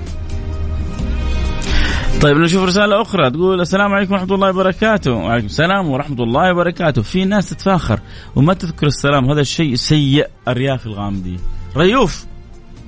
طيب 2.23 2.37
نشوف 2.37 2.65
رسالة 2.65 3.03
أخرى. 3.03 3.31
تقول 3.31 3.61
السلام 3.61 3.93
عليكم 3.93 4.13
ورحمة 4.13 4.35
الله 4.35 4.49
وبركاته. 4.51 5.13
وعليكم 5.13 5.47
السلام 5.47 5.89
ورحمة 5.89 6.23
الله 6.23 6.53
وبركاته. 6.53 7.03
في 7.03 7.25
ناس 7.25 7.51
تتفاخر 7.51 8.01
وما 8.37 8.55
تذكر 8.55 8.87
السلام. 8.87 9.31
هذا 9.31 9.41
الشيء 9.41 9.75
سيء 9.75 10.27
أرياف 10.49 10.87
الغامدي. 10.87 11.37
ريوف 11.77 12.25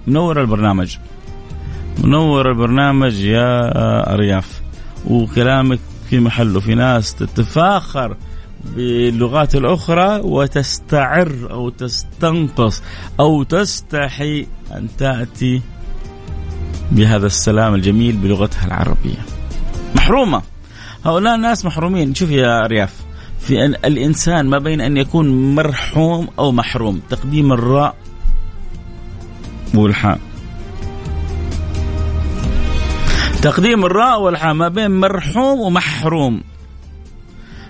منور 0.07 0.41
البرنامج. 0.41 0.97
منور 2.05 2.51
البرنامج 2.51 3.15
يا 3.21 4.15
أرياف 4.15 4.61
وكلامك 5.07 5.79
في 6.11 6.21
محله. 6.21 6.61
في 6.61 6.75
ناس 6.75 7.15
تتفاخر 7.15 8.17
باللغات 8.77 9.55
الأخرى 9.55 10.21
وتستعر 10.25 11.49
أو 11.51 11.69
تستنقص 11.69 12.83
أو 13.21 13.43
تستحي 13.43 14.47
أن 14.73 14.89
تأتي 14.99 15.63
بهذا 16.93 17.27
السلام 17.27 17.75
الجميل 17.75 18.17
بلغتها 18.17 18.67
العربية. 18.67 19.27
محرومة. 19.95 20.43
هؤلاء 21.07 21.35
الناس 21.35 21.65
محرومين. 21.65 22.15
شوف 22.15 22.31
يا 22.31 22.67
رياف 22.67 22.95
في 23.41 23.65
أن 23.65 23.75
الإنسان 23.85 24.47
ما 24.47 24.59
بين 24.59 24.81
أن 24.81 24.97
يكون 24.97 25.55
مرحوم 25.55 26.29
أو 26.39 26.53
محروم. 26.53 27.01
تقديم 27.11 27.53
الراء 27.53 27.95
والحاء. 29.75 30.19
تقديم 33.43 33.85
الراء 33.85 34.21
والحاء 34.21 34.55
ما 34.55 34.69
بين 34.69 35.01
مرحوم 35.01 35.61
ومحروم. 35.61 36.43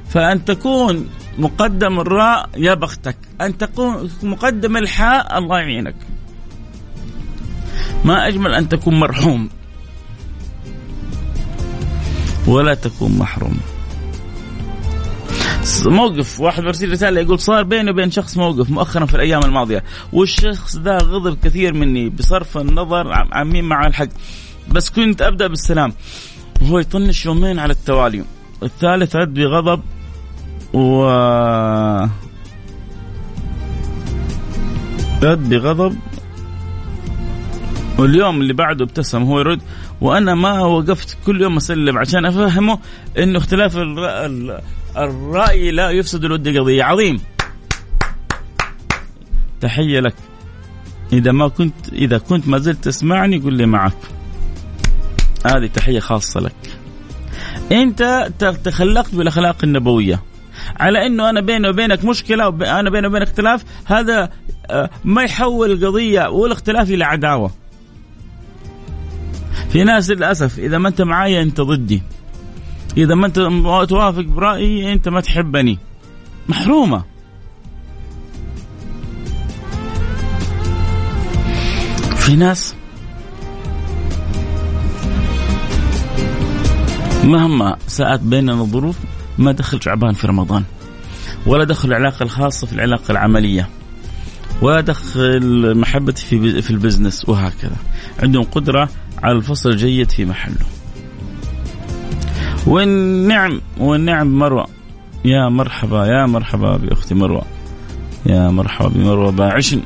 فأن 0.08 0.44
تكون 0.44 1.08
مقدم 1.38 2.00
الراء 2.00 2.50
يا 2.56 2.74
بختك. 2.74 3.16
أن 3.40 3.58
تكون 3.58 4.10
مقدم 4.22 4.76
الحاء 4.76 5.38
الله 5.38 5.58
يعينك. 5.58 5.96
ما 8.04 8.28
أجمل 8.28 8.54
أن 8.54 8.68
تكون 8.68 9.00
مرحوم. 9.00 9.48
ولا 12.46 12.74
تكون 12.74 13.18
محروم. 13.18 13.58
موقف 15.86 16.40
واحد 16.40 16.62
مرسل 16.62 16.92
رسالة 16.92 17.20
يقول 17.20 17.40
صار 17.40 17.62
بيني 17.62 17.90
وبين 17.90 18.10
شخص 18.10 18.36
موقف 18.36 18.70
مؤخرا 18.70 19.06
في 19.06 19.14
الأيام 19.14 19.40
الماضية 19.44 19.84
والشخص 20.12 20.76
ذا 20.76 20.98
غضب 20.98 21.38
كثير 21.44 21.74
مني 21.74 22.08
بصرف 22.08 22.58
النظر 22.58 23.12
عن 23.12 23.48
مين 23.48 23.64
مع 23.64 23.86
الحق. 23.86 24.08
بس 24.68 24.90
كنت 24.90 25.22
أبدأ 25.22 25.46
بالسلام. 25.46 25.92
وهو 26.62 26.78
يطنش 26.78 27.26
يومين 27.26 27.58
على 27.58 27.72
التوالي. 27.72 28.24
الثالث 28.62 29.16
رد 29.16 29.34
بغضب 29.34 29.82
و 30.72 31.04
رد 35.22 35.48
بغضب 35.48 35.96
واليوم 37.98 38.40
اللي 38.40 38.52
بعده 38.52 38.84
ابتسم 38.84 39.22
هو 39.22 39.40
يرد 39.40 39.60
وأنا 40.00 40.34
ما 40.34 40.60
وقفت 40.60 41.18
كل 41.26 41.42
يوم 41.42 41.56
أسلم 41.56 41.98
عشان 41.98 42.26
أفهمه 42.26 42.78
إنه 43.18 43.38
اختلاف 43.38 43.76
الرأي 44.96 45.70
لا 45.70 45.90
يفسد 45.90 46.24
الود 46.24 46.58
قضية. 46.58 46.84
عظيم. 46.84 47.20
تحية 49.60 50.00
لك. 50.00 50.14
إذا 51.12 51.32
ما 51.32 51.48
كنت 51.48 51.74
إذا 51.92 52.18
كنت 52.18 52.48
ما 52.48 52.58
زلت 52.58 52.84
تسمعني 52.84 53.38
قل 53.38 53.52
لي 53.52 53.66
معك. 53.66 53.96
هذه 55.46 55.66
تحية 55.66 56.00
خاصة 56.00 56.40
لك. 56.40 56.78
أنت 57.72 58.30
تخلقت 58.64 59.14
بالأخلاق 59.14 59.56
النبوية. 59.64 60.22
على 60.80 61.06
إنه 61.06 61.30
أنا 61.30 61.40
بيني 61.40 61.68
وبينك 61.68 62.04
مشكلة 62.04 62.48
أنا 62.80 62.90
بيني 62.90 63.06
وبينك 63.06 63.28
اختلاف 63.28 63.64
هذا 63.84 64.30
آه، 64.70 64.90
ما 65.04 65.22
يحول 65.22 65.72
القضية 65.72 66.28
والاختلاف 66.28 66.90
إلى 66.90 67.04
عداوة. 67.04 67.50
في 69.68 69.84
ناس 69.84 70.10
للأسف 70.10 70.58
إذا 70.58 70.78
ما 70.78 70.88
أنت 70.88 71.02
معايا 71.02 71.42
أنت 71.42 71.60
ضدي. 71.60 72.02
إذا 72.96 73.14
ما 73.14 73.26
أنت 73.26 73.36
توافق 73.88 74.22
برأيي 74.22 74.92
أنت 74.92 75.08
ما 75.08 75.20
تحبني. 75.20 75.78
محرومة. 76.48 77.04
في 82.16 82.36
ناس 82.36 82.74
مهما 87.24 87.76
ساءت 87.86 88.20
بيننا 88.20 88.52
الظروف 88.52 88.98
ما 89.38 89.52
دخل 89.52 89.82
شعبان 89.82 90.12
في 90.12 90.26
رمضان 90.26 90.64
ولا 91.46 91.64
دخل 91.64 91.88
العلاقة 91.88 92.22
الخاصة 92.22 92.66
في 92.66 92.72
العلاقة 92.72 93.12
العملية. 93.12 93.68
ولا 94.62 94.80
دخل 94.80 95.74
محبتي 95.78 96.26
في 96.26 96.62
في 96.62 96.70
البزنس 96.70 97.28
وهكذا. 97.28 97.76
عندهم 98.22 98.44
قدرة 98.44 98.88
على 99.22 99.36
الفصل 99.36 99.70
الجيد 99.70 100.10
في 100.10 100.24
محله. 100.24 100.56
والنعم 102.66 103.60
والنعم 103.78 104.38
مروة. 104.38 104.66
يا 105.24 105.48
مرحبا 105.48 106.06
يا 106.06 106.26
مرحبا 106.26 106.76
بأختي 106.76 107.14
مروة. 107.14 107.42
يا 108.26 108.50
مرحبا 108.50 108.88
بمروة 108.88 109.32
باعشن 109.32 109.80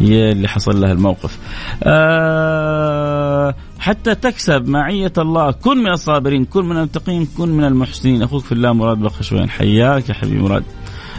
هي 0.00 0.32
اللي 0.32 0.48
حصل 0.48 0.80
لها 0.80 0.92
الموقف. 0.92 1.38
آه 1.82 3.54
حتى 3.78 4.14
تكسب 4.14 4.68
معية 4.68 5.12
الله. 5.18 5.50
كن 5.50 5.78
من 5.78 5.90
الصابرين 5.90 6.44
كن 6.44 6.64
من 6.64 6.76
المتقين 6.76 7.26
كن 7.38 7.48
من 7.48 7.64
المحسنين. 7.64 8.22
أخوك 8.22 8.44
في 8.44 8.52
الله 8.52 8.72
مراد 8.72 8.98
بخشوين. 8.98 9.50
حياك 9.50 10.08
يا 10.08 10.14
حبيبي 10.14 10.42
مراد. 10.42 10.64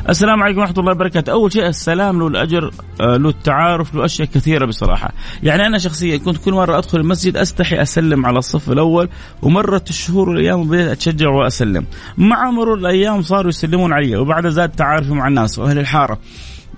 السلام 0.09 0.43
عليكم 0.43 0.59
ورحمة 0.59 0.79
الله 0.79 0.91
وبركاته. 0.91 1.31
أول 1.31 1.53
شيء 1.53 1.67
السلام 1.67 2.19
له 2.19 2.27
الاجر 2.27 2.71
آه، 3.01 3.17
له 3.17 3.29
التعارف 3.29 3.95
له 3.95 4.05
أشياء 4.05 4.27
كثيرة 4.27 4.65
بصراحة. 4.65 5.11
يعني 5.43 5.65
أنا 5.65 5.77
شخصيا 5.77 6.17
كنت 6.17 6.37
كل 6.37 6.53
مرة 6.53 6.77
أدخل 6.77 6.99
المسجد 6.99 7.37
أستحي 7.37 7.81
أسلم 7.81 8.25
على 8.25 8.39
الصف 8.39 8.71
الأول 8.71 9.09
ومرت 9.41 9.89
الشهور 9.89 10.29
والأيام 10.29 10.59
وبدأت 10.59 10.91
أتشجع 10.91 11.29
وأسلم. 11.29 11.85
مع 12.17 12.51
مرور 12.51 12.77
الأيام 12.77 13.21
صاروا 13.21 13.49
يسلمون 13.49 13.93
علي 13.93 14.15
وبعد 14.15 14.47
زاد 14.47 14.69
تعارفي 14.69 15.11
مع 15.11 15.27
الناس 15.27 15.59
وأهل 15.59 15.79
الحارة. 15.79 16.19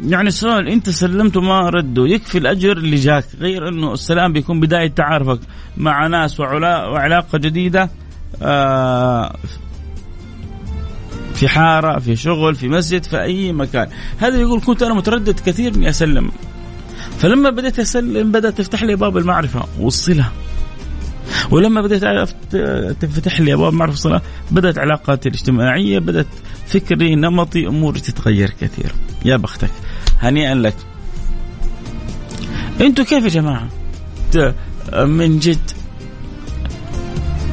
يعني 0.08 0.32
سؤال 0.32 0.68
أنت 0.68 0.89
سلمت 0.89 1.38
وما 1.38 1.70
ردوا 1.70 2.08
يكفي 2.08 2.38
الأجر 2.38 2.78
اللي 2.78 2.96
جاك 2.96 3.26
غير 3.39 3.68
أنه 3.68 3.94
السلام 3.94 4.34
بيكون 4.34 4.60
بداية 4.60 4.88
تعارفك 4.88 5.39
مع 5.78 6.08
ناس 6.08 6.39
وعلاقة 6.39 7.38
جديدة؟ 7.38 7.89
آه 8.42 9.36
في 11.39 11.47
حارة 11.47 11.99
في 11.99 12.15
شغل 12.15 12.56
في 12.56 12.67
مسجد 12.67 13.04
في 13.04 13.21
أي 13.21 13.52
مكان. 13.52 13.88
هذا 14.17 14.38
يقول 14.38 14.62
كنت 14.62 14.84
أنا 14.84 14.93
متردد 14.93 15.39
كثير 15.39 15.75
إني 15.75 15.89
أسلم. 15.89 16.32
فلما 17.19 17.49
بديت 17.49 17.80
أسلم 17.80 18.32
بدأت 18.32 18.58
تفتح 18.58 18.84
لي 18.84 18.95
باب 18.95 19.17
المعرفة 19.17 19.63
والصلة. 19.80 20.32
ولما 21.52 21.82
بديت 21.82 22.04
تفتح 23.02 23.41
لي 23.41 23.54
أبواب 23.54 23.73
معرفه 23.73 23.93
الصلاه 23.93 24.21
بدأت 24.52 24.78
علاقاتي 24.78 25.30
الاجتماعية 25.30 25.99
بدأت 25.99 26.28
فكري 26.67 27.15
نمطي 27.15 27.67
أموري 27.67 27.99
تتغير 27.99 28.49
كثير. 28.62 28.91
يا 29.25 29.38
بختك 29.38 29.71
هنيئا 30.19 30.56
لك. 30.56 30.75
أنتوا 32.82 33.06
كيف 33.06 33.23
يا 33.23 33.30
جماعة؟ 33.30 33.69
من 34.95 35.39
جد 35.39 35.71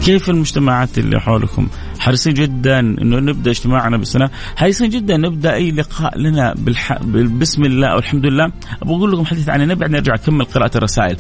كيف 0.05 0.31
المجتمعات 0.31 0.99
اللي 0.99 1.21
حولكم؟ 1.21 1.69
حريصين 2.07 2.35
جدا 2.35 2.79
إنه 2.81 3.19
نبدأ 3.19 3.51
اجتماعنا 3.51 3.97
بالسلام 3.97 4.31
حريصين 4.57 4.91
جدا 4.91 5.17
نبدأ 5.17 5.55
أي 5.55 5.71
لقاء 5.71 6.19
لنا 6.19 6.55
بالح... 6.55 7.03
بسم 7.43 7.65
الله 7.65 7.95
والحمد 7.95 8.27
لله 8.27 8.45
أبغى 8.83 8.97
أقول 8.97 9.13
لكم 9.13 9.25
حديث 9.25 9.49
عن 9.49 9.63
النبي 9.63 9.89
نرجع 9.89 10.15
نكمل 10.15 10.45
قراءة 10.45 10.77
الرسائل. 10.77 11.17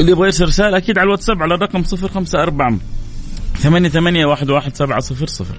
اللي 0.00 0.12
يبغى 0.12 0.24
يرسل 0.24 0.44
رسالة 0.44 0.76
أكيد 0.76 0.98
على 0.98 1.06
الواتساب 1.06 1.42
على 1.42 1.54
الرقم 1.54 1.82
054 2.02 2.80
ثمانية 3.56 3.88
ثمانية 3.88 4.26
واحد 4.26 4.50
واحد 4.50 4.76
سبعة 4.76 5.00
صفر 5.00 5.26
صفر. 5.26 5.54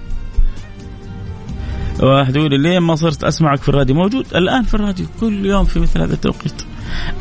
واحد 2.00 2.36
يقول 2.36 2.60
ليه 2.60 2.78
ما 2.78 2.94
صرت 2.94 3.24
أسمعك 3.24 3.62
في 3.62 3.68
الراديو؟ 3.68 3.96
موجود 3.96 4.26
الآن 4.34 4.62
في 4.62 4.74
الراديو 4.74 5.06
كل 5.20 5.46
يوم 5.46 5.64
في 5.64 5.80
مثل 5.80 6.00
هذا 6.00 6.14
التوقيت. 6.14 6.62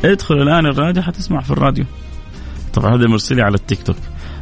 ادخل 0.06 0.36
الآن 0.36 0.66
الراديو 0.66 1.04
حتسمع 1.04 1.42
في 1.42 1.52
الراديو. 1.52 1.86
طبعا 2.74 2.96
هذا 2.96 3.08
مرسلي 3.08 3.42
على 3.42 3.56
التيك 3.56 3.84
توك. 3.84 3.98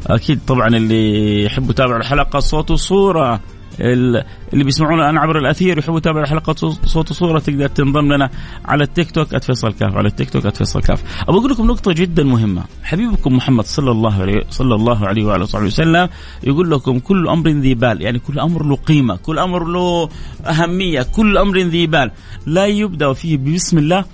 أكيد 0.08 0.40
طبعا 0.48 0.68
اللي 0.68 1.44
يحبوا 1.44 1.72
يتابعوا 1.72 2.00
الحلقة 2.00 2.40
صوت 2.40 2.72
وصورة 2.72 3.40
اللي 3.80 4.64
بيسمعونا 4.64 5.04
الآن 5.04 5.18
عبر 5.18 5.38
الأثير 5.38 5.78
يحبوا 5.78 5.98
يتابعوا 5.98 6.26
حلقه 6.26 6.54
صوت 6.86 7.12
وصورة 7.12 7.40
تقدر 7.40 7.68
تنضم 7.68 8.14
لنا 8.14 8.30
على 8.66 8.84
التيك 8.84 9.12
توك 9.12 9.38
@فيصل 9.38 9.74
كاف 9.74 9.96
على 9.96 10.08
التيك 10.08 10.30
توك 10.30 10.48
@فيصل 10.48 10.82
كاف. 10.82 11.04
أبغى 11.30 11.40
أقول 11.40 11.52
لكم 11.52 11.68
نقطة 11.68 11.94
جدا 11.94 12.24
مهمة. 12.24 12.64
حبيبكم 12.84 13.36
محمد 13.36 13.66
صلى 13.66 13.92
الله 13.92 14.22
عليه 14.22 14.44
صلى 14.50 14.76
الله 14.76 15.08
عليه 15.08 15.26
وعلى 15.26 15.44
وصحبه 15.44 15.66
وسلم 15.66 16.10
يقول 16.44 16.72
لكم 16.72 17.00
كل 17.00 17.28
أمر 17.28 17.50
ذي 17.50 17.74
بال 17.74 18.02
يعني 18.02 18.20
كل 18.20 18.40
أمر 18.40 18.66
له 18.66 18.76
قيمة 18.76 19.16
كل 19.16 19.40
أمر 19.40 19.64
له 19.66 20.10
أهمية 20.46 21.02
كل 21.16 21.38
أمر 21.38 21.58
ذي 21.58 21.88
بال. 21.88 22.12
لا 22.46 22.66
يبدأ 22.66 23.14
فيه 23.14 23.38
بسم 23.38 23.78
الله 23.78 24.06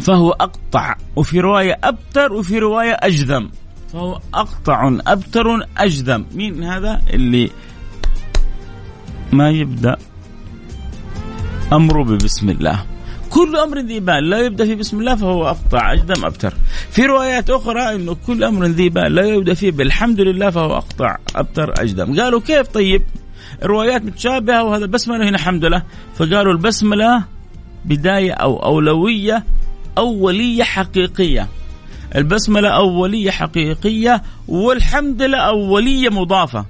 فهو 0.00 0.30
أقطع 0.30 0.96
وفي 1.16 1.40
رواية 1.40 1.78
أبتر 1.84 2.32
وفي 2.32 2.58
رواية 2.58 2.92
أجذم. 2.92 3.50
فهو 3.92 4.20
أقطع 4.34 4.98
أبتر 5.06 5.66
اجذم 5.78 6.26
مين 6.34 6.64
هذا؟ 6.64 7.02
اللي 7.10 7.50
ما 9.32 9.50
يبدأ 9.50 9.96
أمره 11.72 12.04
ببسم 12.04 12.50
الله. 12.50 12.84
كل 13.30 13.56
أمر 13.56 13.78
ذي 13.78 14.00
بال 14.00 14.30
لا 14.30 14.38
يبدأ 14.38 14.64
فيه 14.64 14.74
بسم 14.74 15.00
الله 15.00 15.14
فهو 15.16 15.48
أقطع 15.48 15.92
أجدم 15.92 16.24
أبتر. 16.24 16.54
في 16.90 17.06
روايات 17.06 17.50
أخرى 17.50 17.94
إنه 17.94 18.16
كل 18.26 18.44
أمر 18.44 18.64
ذي 18.64 18.88
بال 18.88 19.14
لا 19.14 19.24
يبدأ 19.24 19.54
فيه 19.54 19.70
بالحمد 19.70 20.20
لله 20.20 20.50
فهو 20.50 20.76
أقطع 20.76 21.16
أبتر 21.36 21.74
أجدم. 21.78 22.20
قالوا 22.20 22.40
كيف 22.40 22.68
طيب؟ 22.68 23.02
الروايات 23.62 24.02
متشابهة 24.02 24.64
وهذا 24.64 24.84
البسملة 24.84 25.28
هنا 25.28 25.38
حمد 25.38 25.64
لله. 25.64 25.82
فقالوا 26.14 26.52
البسملة 26.52 27.24
بداية 27.84 28.32
أو 28.32 28.64
أولوية 28.64 29.44
أولية 29.98 30.62
حقيقية. 30.62 31.48
البسمله 32.16 32.68
أولية 32.68 33.30
حقيقية 33.30 34.22
والحمد 34.48 35.22
لله 35.22 35.38
أولية 35.38 36.08
مضافة. 36.08 36.66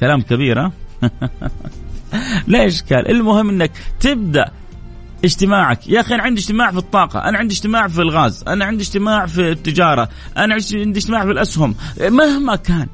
كلام 0.00 0.22
كبير 0.22 0.60
ها؟ 0.60 0.72
لا 2.46 2.66
إشكال. 2.66 3.10
المهم 3.10 3.48
إنك 3.48 3.70
تبدأ 4.00 4.50
اجتماعك. 5.24 5.88
يا 5.88 6.00
أخي 6.00 6.14
أنا 6.14 6.22
عندي 6.22 6.40
اجتماع 6.40 6.70
في 6.70 6.78
الطاقة 6.78 7.18
أنا 7.28 7.38
عندي 7.38 7.54
اجتماع 7.54 7.88
في 7.88 8.02
الغاز 8.02 8.44
أنا 8.48 8.64
عندي 8.64 8.82
اجتماع 8.82 9.26
في 9.26 9.50
التجارة 9.50 10.08
أنا 10.36 10.54
عندي 10.54 10.98
اجتماع 10.98 11.24
في 11.24 11.30
الأسهم. 11.30 11.74
مهما 12.00 12.56
كان 12.56 12.86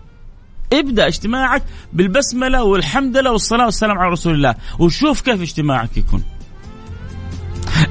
ابدأ 0.72 1.06
اجتماعك 1.06 1.62
بالبسملة 1.92 2.62
والحمد 2.62 3.16
لله 3.16 3.32
والصلاة 3.32 3.64
والسلام 3.64 3.98
على 3.98 4.10
رسول 4.10 4.34
الله 4.34 4.54
وشوف 4.78 5.20
كيف 5.20 5.40
اجتماعك 5.40 5.96
يكون. 5.96 6.22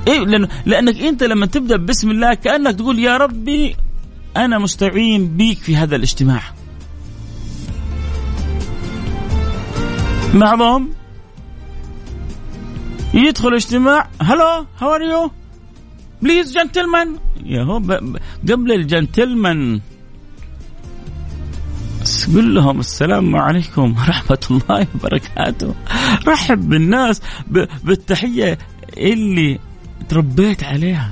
إيه 0.07 0.19
لأن 0.19 0.47
لأنك 0.65 1.01
أنت 1.01 1.23
لما 1.23 1.45
تبدأ 1.45 1.77
بسم 1.77 2.11
الله 2.11 2.33
كأنك 2.33 2.75
تقول 2.75 2.99
يا 2.99 3.17
ربي 3.17 3.75
أنا 4.37 4.57
مستعين 4.57 5.37
بيك 5.37 5.57
في 5.59 5.75
هذا 5.75 5.95
الاجتماع. 5.95 6.41
بعضهم 10.33 10.89
يدخل 13.13 13.53
اجتماع 13.53 14.09
hello 14.21 14.65
how 14.79 14.93
are 14.95 15.01
you 15.01 15.31
please 16.21 16.57
gentlemen 16.57 17.15
يا 17.45 17.63
هو 17.63 17.77
قبل 18.49 18.71
الجنتلمان. 18.71 19.81
قل 22.35 22.55
لهم 22.55 22.79
السلام 22.79 23.35
عليكم 23.35 23.95
ورحمة 23.97 24.39
الله 24.51 24.87
وبركاته. 24.95 25.75
رحب 26.27 26.69
بالناس 26.69 27.21
بالتحية 27.83 28.57
اللي 28.97 29.59
تربيت 30.09 30.63
عليها. 30.63 31.11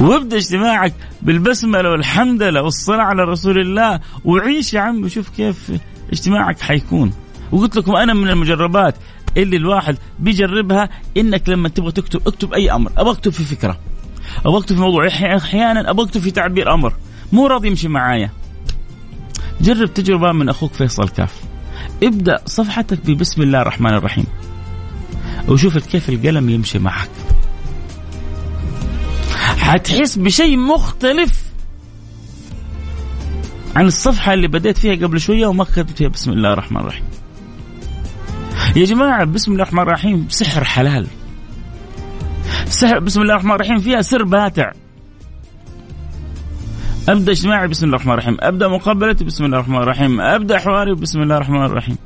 وابدأ 0.00 0.36
اجتماعك 0.36 0.94
بالبسملة 1.22 1.90
والحمدلة 1.90 2.62
والصلاة 2.62 3.02
على 3.02 3.22
رسول 3.22 3.58
الله. 3.60 4.00
وعيش 4.24 4.74
يا 4.74 4.80
عم 4.80 5.04
وشوف 5.04 5.28
كيف 5.28 5.72
اجتماعك 6.12 6.60
حيكون. 6.60 7.12
وقلت 7.52 7.76
لكم 7.76 7.96
أنا 7.96 8.14
من 8.14 8.28
المجربات 8.28 8.94
اللي 9.36 9.56
الواحد 9.56 9.96
بيجربها 10.18 10.88
إنك 11.16 11.48
لما 11.48 11.68
تبغى 11.68 11.92
تكتب 11.92 12.28
اكتب 12.28 12.52
أي 12.54 12.72
أمر. 12.72 12.92
أبغى 12.96 13.12
أكتب 13.12 13.32
في 13.32 13.44
فكرة. 13.44 13.78
أبغى 14.46 14.58
أكتب 14.58 14.76
في 14.76 14.82
موضوع. 14.82 15.06
أحيانا 15.08 15.90
أبغى 15.90 16.06
أكتب 16.06 16.20
في 16.20 16.30
تعبير 16.30 16.74
أمر. 16.74 16.92
مو 17.32 17.46
راضي 17.46 17.68
يمشي 17.68 17.88
معايا. 17.88 18.30
جرب 19.60 19.94
تجربة 19.94 20.32
من 20.32 20.48
أخوك 20.48 20.72
فيصل 20.72 21.08
كاف. 21.08 21.34
ابدأ 22.02 22.38
صفحتك 22.46 23.06
ببسم 23.06 23.42
الله 23.42 23.62
الرحمن 23.62 23.94
الرحيم. 23.94 24.26
وشوف 25.48 25.78
كيف 25.78 26.08
القلم 26.08 26.50
يمشي 26.50 26.78
معك. 26.78 27.10
حتحس 29.58 30.18
بشيء 30.18 30.56
مختلف 30.56 31.42
عن 33.76 33.86
الصفحة 33.86 34.32
اللي 34.32 34.48
بديت 34.48 34.78
فيها 34.78 35.06
قبل 35.06 35.20
شوية 35.20 35.46
وما 35.46 35.64
كتبت 35.64 35.98
فيها. 35.98 36.08
بسم 36.08 36.32
الله 36.32 36.52
الرحمن 36.52 36.80
الرحيم. 36.80 37.04
يا 38.76 38.84
جماعة 38.84 39.24
بسم 39.24 39.52
الله 39.52 39.62
الرحمن 39.62 39.82
الرحيم. 39.82 40.26
سحر 40.28 40.64
حلال. 40.64 41.06
سحر 42.66 42.98
بسم 42.98 43.22
الله 43.22 43.34
الرحمن 43.34 43.52
الرحيم. 43.54 43.78
فيها 43.78 44.02
سر 44.02 44.24
باتع 44.24 44.72
أبدأ 47.08 47.32
اجتماعي 47.32 47.68
بسم 47.68 47.86
الله 47.86 47.96
الرحمن 47.96 48.12
الرحيم. 48.12 48.36
أبدأ 48.40 48.68
مقابلتي 48.68 49.24
بسم 49.24 49.44
الله 49.44 49.56
الرحمن 49.56 49.76
الرحيم. 49.76 50.20
أبدأ 50.20 50.58
حواري 50.58 50.94
بسم 50.94 51.22
الله 51.22 51.36
الرحمن 51.36 51.64
الرحيم. 51.64 51.96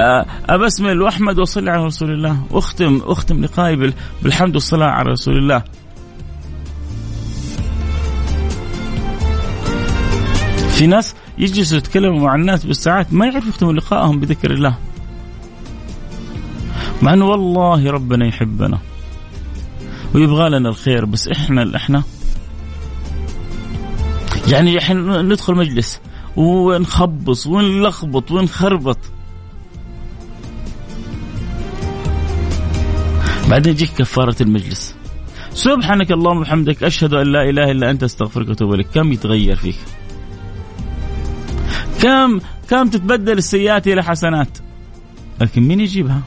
أبسمل 0.00 1.02
وأحمد 1.02 1.38
واصلي 1.38 1.70
على 1.70 1.84
رسول 1.84 2.10
الله. 2.10 2.42
واختم 2.50 3.00
أختم 3.04 3.44
لقائي 3.44 3.92
بالحمد 4.22 4.54
والصلاة 4.54 4.86
على 4.86 5.10
رسول 5.10 5.38
الله. 5.38 5.62
في 10.70 10.86
ناس 10.86 11.14
يجلسوا 11.38 11.78
يتكلموا 11.78 12.20
مع 12.20 12.34
الناس 12.34 12.64
بالساعات 12.64 13.12
ما 13.12 13.26
يعرفوا 13.26 13.48
يختموا 13.48 13.72
لقائهم 13.72 14.20
بذكر 14.20 14.50
الله. 14.50 14.74
مع 17.02 17.12
إنه 17.12 17.26
والله 17.26 17.90
ربنا 17.90 18.26
يحبنا 18.26 18.78
ويبغى 20.14 20.48
لنا 20.48 20.68
الخير 20.68 21.04
بس 21.04 21.28
إحنا 21.28 21.76
إحنا 21.76 22.02
يعني 24.48 24.78
إحنا 24.78 25.22
ندخل 25.22 25.54
مجلس 25.54 26.00
ونخبص 26.36 27.46
ونلخبط 27.46 28.30
ونخربط. 28.30 28.98
بعدين 33.52 33.72
يجيك 33.72 33.90
كفارة 33.98 34.36
المجلس. 34.40 34.94
سبحانك 35.54 36.12
اللهم 36.12 36.36
وبحمدك 36.36 36.82
أشهد 36.82 37.14
أن 37.14 37.26
لا 37.26 37.50
إله 37.50 37.70
إلا 37.70 37.90
أنت 37.90 38.02
أستغفرك 38.02 38.48
وأتوب 38.48 38.74
إليك. 38.74 38.86
كم 38.94 39.12
يتغير 39.12 39.56
فيك؟ 39.56 39.76
كم 42.02 42.40
كم 42.70 42.88
تتبدل 42.88 43.38
السيئات 43.38 43.88
إلى 43.88 44.02
حسنات؟ 44.02 44.58
لكن 45.40 45.62
مين 45.62 45.80
يجيبها؟ 45.80 46.20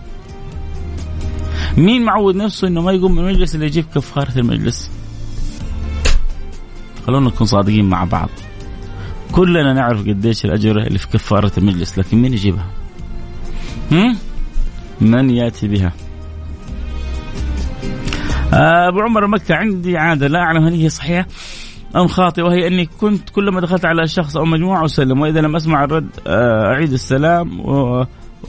مين 1.78 2.04
معود 2.04 2.36
نفسه 2.36 2.68
إنه 2.68 2.82
ما 2.82 2.92
يقوم 2.92 3.12
من 3.12 3.20
المجلس 3.20 3.56
اللي 3.56 3.66
يجيب 3.66 3.86
كفارة 3.96 4.40
المجلس؟ 4.40 4.92
خلونا 7.08 7.28
نكون 7.28 7.48
صادقين 7.48 7.86
مع 7.86 8.04
بعض. 8.04 8.30
كلنا 9.32 9.74
نعرف 9.74 10.08
قديش 10.08 10.46
الأجر 10.46 10.78
اللي 10.78 11.00
في 11.00 11.08
كفارة 11.08 11.52
المجلس 11.58 12.00
لكن 12.00 12.18
مين 12.18 12.34
يجيبها؟ 12.34 12.66
هم؟ 13.92 14.18
من 15.02 15.30
يأتي 15.30 15.68
بها؟ 15.68 16.05
أبو 18.56 19.02
عمر 19.02 19.28
مكة 19.28 19.56
عندي 19.56 19.98
عادة 19.98 20.28
لا 20.28 20.40
أعلم 20.40 20.64
هل 20.64 20.74
هي 20.74 20.90
صحيحة 20.90 21.28
أم 21.96 22.08
خاطئة 22.08 22.44
وهي 22.44 22.68
أني 22.68 22.86
كنت 22.86 23.30
كلما 23.30 23.62
دخلت 23.62 23.86
على 23.86 24.08
شخص 24.08 24.38
أو 24.38 24.46
مجموعة 24.46 24.86
أسلم 24.86 25.22
وإذا 25.22 25.42
لم 25.42 25.56
أسمع 25.56 25.84
الرد 25.84 26.08
آه، 26.28 26.66
أعيد 26.66 26.94
السلام 26.94 27.60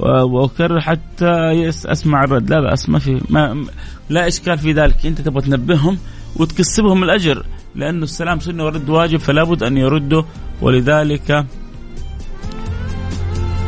وأكرر 0.00 0.80
حتى 0.80 1.70
أسمع 1.86 2.24
الرد. 2.24 2.50
لا 2.50 2.60
بأس 2.60 2.88
ما 2.88 2.98
في 2.98 3.20
ما 3.30 3.66
لا 4.10 4.26
إشكال 4.26 4.58
في 4.58 4.72
ذلك. 4.72 5.06
أنت 5.06 5.20
تبغى 5.20 5.42
تنبههم 5.42 5.98
وتكسبهم 6.36 7.02
الأجر 7.02 7.44
لأنه 7.74 8.04
السلام 8.04 8.40
سنة 8.40 8.64
والرد 8.64 8.88
واجب 8.88 9.18
فلا 9.18 9.44
بد 9.44 9.62
أن 9.62 9.76
يردوا 9.76 10.22
ولذلك 10.62 11.46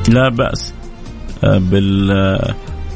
لا 0.08 0.28
بأس 0.28 0.74
آه، 1.44 1.58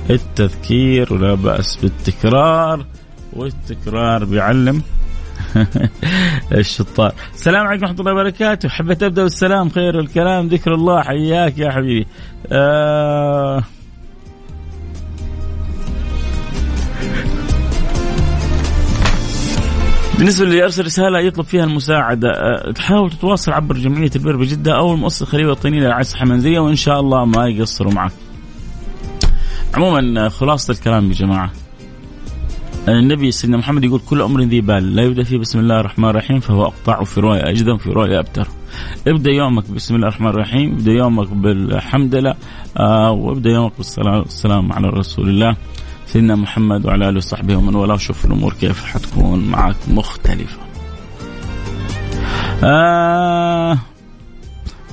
بالتذكير 0.09 1.13
ولا 1.13 1.35
بأس 1.35 1.77
بالتكرار. 1.77 2.87
والتكرار 3.33 4.25
بيعلم 4.25 4.83
الشطار. 6.53 7.13
السلام 7.35 7.67
عليكم 7.67 7.85
ورحمة 7.85 8.01
الله 8.01 8.13
وبركاته. 8.13 8.69
حبيت 8.69 9.03
أبدأ 9.03 9.23
بالسلام 9.23 9.69
خير 9.69 10.01
الكلام 10.01 10.47
ذكر 10.47 10.75
الله 10.75 11.03
حياك 11.03 11.59
يا 11.59 11.71
حبيبي. 11.71 12.07
آه 12.53 13.63
بالنسبة 20.19 20.45
اللي 20.45 20.65
أرسل 20.65 20.85
رسالة 20.85 21.19
يطلب 21.19 21.45
فيها 21.45 21.65
المساعدة 21.65 22.29
أه 22.29 22.73
تحاول 22.73 23.11
تتواصل 23.11 23.53
عبر 23.53 23.77
جمعية 23.77 24.11
البر 24.17 24.37
بجدة 24.37 24.77
أو 24.77 24.95
المؤسسة 24.95 25.23
الخليل 25.23 25.45
الوطنية 25.45 25.81
للرعاية 25.81 26.07
المنزلية 26.23 26.59
وإن 26.59 26.77
شاء 26.77 27.01
الله 27.01 27.25
ما 27.25 27.47
يقصروا 27.49 27.93
معك. 27.93 28.13
عموما 29.75 30.29
خلاصة 30.29 30.73
الكلام 30.73 31.09
يا 31.09 31.15
جماعة. 31.15 31.51
النبي 32.89 33.31
سيدنا 33.31 33.57
محمد 33.57 33.85
يقول 33.85 34.01
كل 34.01 34.23
أمر 34.23 34.41
ذي 34.41 34.61
بال 34.61 34.97
لا 34.97 35.03
يبدأ 35.03 35.23
فيه 35.23 35.39
بسم 35.39 35.59
الله 35.59 35.81
الرحمن 35.81 36.09
الرحيم 36.09 36.41
فهو 36.41 36.63
أقطع 36.63 37.05
في 37.05 37.21
رواية 37.21 37.51
أجدم 37.51 37.77
في 37.77 37.91
رواية 37.91 38.21
أبتر. 38.21 38.49
ابدأ 39.09 39.31
يومك 39.31 39.71
بسم 39.71 39.95
الله 39.95 40.09
الرحمن 40.09 40.29
الرحيم، 40.29 40.73
ابدأ 40.73 40.93
يومك 40.93 41.29
بالحمد 41.29 42.15
لله 42.15 42.35
آه 42.77 43.11
وابدأ 43.11 43.51
يومك 43.51 43.73
بالصلاة 43.77 44.19
والسلام 44.19 44.73
على 44.73 44.89
رسول 44.89 45.29
الله 45.29 45.57
سيدنا 46.07 46.37
محمد 46.37 46.87
وعلى 46.87 47.09
آله 47.09 47.17
وصحبه 47.17 47.57
ومن 47.57 47.75
والاه 47.75 47.97
شوف 47.97 48.25
الأمور 48.25 48.53
كيف 48.53 48.85
حتكون 48.85 49.39
معك 49.39 49.77
مختلفة. 49.89 50.59
آه 52.65 53.79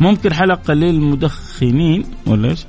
ممكن 0.02 0.34
حلقة 0.34 0.74
للمدخنين 0.74 2.04
ولا 2.28 2.50
إيش؟ 2.50 2.66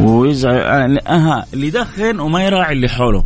ويزعل. 0.00 0.98
أها 0.98 1.46
اللي 1.54 1.66
يدخن 1.66 2.20
وما 2.20 2.44
يراعي 2.44 2.72
اللي 2.72 2.88
حوله. 2.88 3.24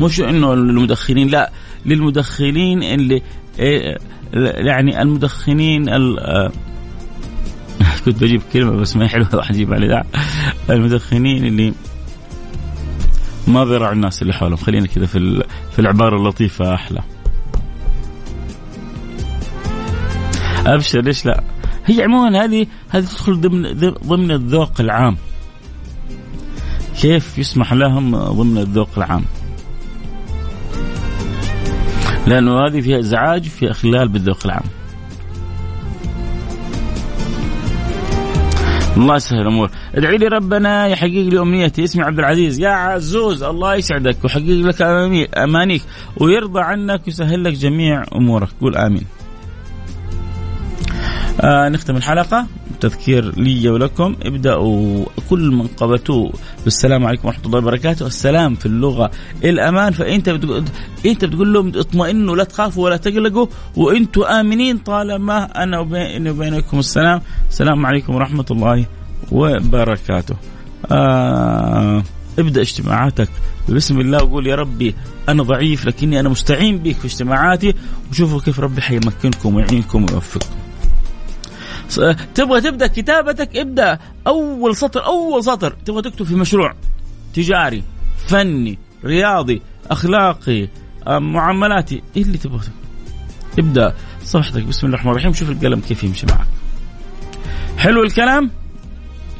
مش 0.00 0.20
إنه 0.20 0.52
المدخنين 0.52 1.28
لا 1.28 1.52
للمدخنين 1.86 2.82
اللي 2.82 3.22
إيه، 3.58 3.98
يعني 4.32 5.02
المدخنين 5.02 5.88
آه، 5.88 6.52
كنت 8.04 8.20
بجيب 8.20 8.42
كلمة 8.52 8.70
بس 8.70 8.96
ما 8.96 9.08
حلوة 9.08 9.28
راح 9.34 9.50
أجيب 9.50 9.74
عليها 9.74 10.04
المدخنين 10.70 11.44
اللي 11.44 11.72
ما 13.46 13.64
بيراعوا 13.64 13.92
الناس 13.92 14.22
اللي 14.22 14.32
حولهم. 14.32 14.56
خلينا 14.56 14.86
كذا 14.86 15.06
في 15.06 15.44
في 15.72 15.78
العبارة 15.78 16.16
اللطيفة 16.16 16.74
أحلى. 16.74 17.00
أبشر 20.66 21.00
ليش 21.00 21.26
لا؟ 21.26 21.44
هي 21.86 22.02
عموما 22.02 22.44
هذه 22.44 22.66
هذه 22.88 23.04
تدخل 23.04 23.40
ضمن 23.40 23.72
ضمن 24.06 24.30
الذوق 24.30 24.80
العام. 24.80 25.16
كيف 27.00 27.38
يسمح 27.38 27.72
لهم 27.72 28.16
ضمن 28.16 28.58
الذوق 28.58 28.88
العام. 28.96 29.24
لأنه 32.26 32.66
هذه 32.66 32.80
فيها 32.80 32.98
إزعاج 32.98 33.48
فيها 33.48 33.70
إخلال 33.70 34.08
بالذوق 34.08 34.38
العام. 34.44 34.64
الله 38.96 39.16
يسهل 39.16 39.40
الأمور. 39.40 39.70
ادعي 39.94 40.18
لي 40.18 40.26
ربنا 40.26 40.86
يحقق 40.86 41.08
لي 41.08 41.40
أمنيتي. 41.40 41.84
اسمي 41.84 42.02
عبد 42.02 42.18
العزيز. 42.18 42.60
يا 42.60 42.68
عزوز 42.68 43.42
الله 43.42 43.74
يسعدك 43.74 44.24
ويحقق 44.24 44.42
لك 44.42 44.82
أمانيك 45.36 45.82
ويرضى 46.16 46.60
عنك 46.60 47.00
ويسهل 47.06 47.44
لك 47.44 47.52
جميع 47.52 48.04
أمورك. 48.14 48.48
قول 48.60 48.76
آمين. 48.76 49.04
آه 51.40 51.68
نختم 51.68 51.96
الحلقة. 51.96 52.46
تذكير 52.80 53.38
لي 53.38 53.68
ولكم. 53.68 54.16
ابدأوا 54.22 55.04
كل 55.30 55.50
من 55.50 55.66
قبتوه 55.66 56.32
بالسلام 56.64 57.06
عليكم 57.06 57.28
ورحمة 57.28 57.46
الله 57.46 57.58
وبركاته. 57.58 58.06
السلام 58.06 58.54
في 58.54 58.66
اللغة 58.66 59.10
الأمان. 59.44 59.92
فأنت 59.92 60.30
بتقول 60.30 60.64
أنت 61.06 61.24
بتقول 61.24 61.52
لهم 61.52 61.72
اطمئنوا 61.76 62.36
لا 62.36 62.44
تخافوا 62.44 62.84
ولا 62.84 62.96
تقلقوا. 62.96 63.46
وأنتم 63.76 64.22
آمنين 64.22 64.78
طالما 64.78 65.62
أنا 65.62 65.78
وبيني 65.78 66.30
وبينكم 66.30 66.78
السلام. 66.78 67.20
السلام 67.50 67.86
عليكم 67.86 68.14
ورحمة 68.14 68.46
الله 68.50 68.86
وبركاته. 69.32 70.36
آه 70.92 72.02
ابدأ 72.38 72.60
اجتماعاتك 72.60 73.28
بسم 73.68 74.00
الله 74.00 74.24
وقول 74.24 74.46
يا 74.46 74.54
ربي 74.54 74.94
أنا 75.28 75.42
ضعيف 75.42 75.86
لكني 75.86 76.20
أنا 76.20 76.28
مستعين 76.28 76.78
بك 76.78 76.96
في 76.96 77.04
اجتماعاتي. 77.04 77.74
وشوفوا 78.10 78.40
كيف 78.40 78.60
ربي 78.60 78.80
حيمكنكم 78.80 79.54
ويعينكم 79.54 80.06
ويوفقكم. 80.10 80.67
تبغى 82.34 82.60
تبدأ 82.60 82.86
كتابتك 82.86 83.56
ابدأ 83.56 83.98
أول 84.26 84.76
سطر 84.76 85.06
أول 85.06 85.44
سطر. 85.44 85.70
تبغى 85.70 86.02
تكتب 86.02 86.24
في 86.24 86.34
مشروع 86.34 86.74
تجاري 87.34 87.82
فني 88.26 88.78
رياضي 89.04 89.62
أخلاقي 89.90 90.68
معاملاتي 91.06 92.02
إيه 92.16 92.22
اللي 92.22 92.38
تبغى 92.38 92.68
ابدأ. 93.58 93.94
صفحتك. 94.24 94.62
بسم 94.62 94.86
الله 94.86 94.96
الرحمن 94.96 95.12
الرحيم. 95.12 95.32
شوف 95.32 95.50
القلم 95.50 95.80
كيف 95.80 96.04
يمشي 96.04 96.26
معك. 96.26 96.46
حلو 97.78 98.02
الكلام؟ 98.02 98.50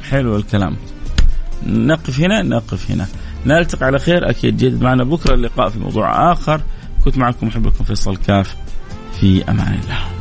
حلو 0.09 0.35
الكلام. 0.35 0.75
نقف 1.65 2.19
هنا 2.19 2.41
نقف 2.41 2.91
هنا. 2.91 3.07
نلتقي 3.45 3.85
على 3.85 3.99
خير. 3.99 4.29
أكيد 4.29 4.57
جديد 4.57 4.81
معنا 4.81 5.03
بكرة 5.03 5.33
اللقاء 5.33 5.69
في 5.69 5.79
موضوع 5.79 6.31
آخر. 6.31 6.61
كنت 7.05 7.17
معكم 7.17 7.47
محبكم 7.47 7.83
فيصل 7.83 8.17
كاف. 8.17 8.55
في 9.19 9.49
أمان 9.49 9.79
الله. 9.83 10.18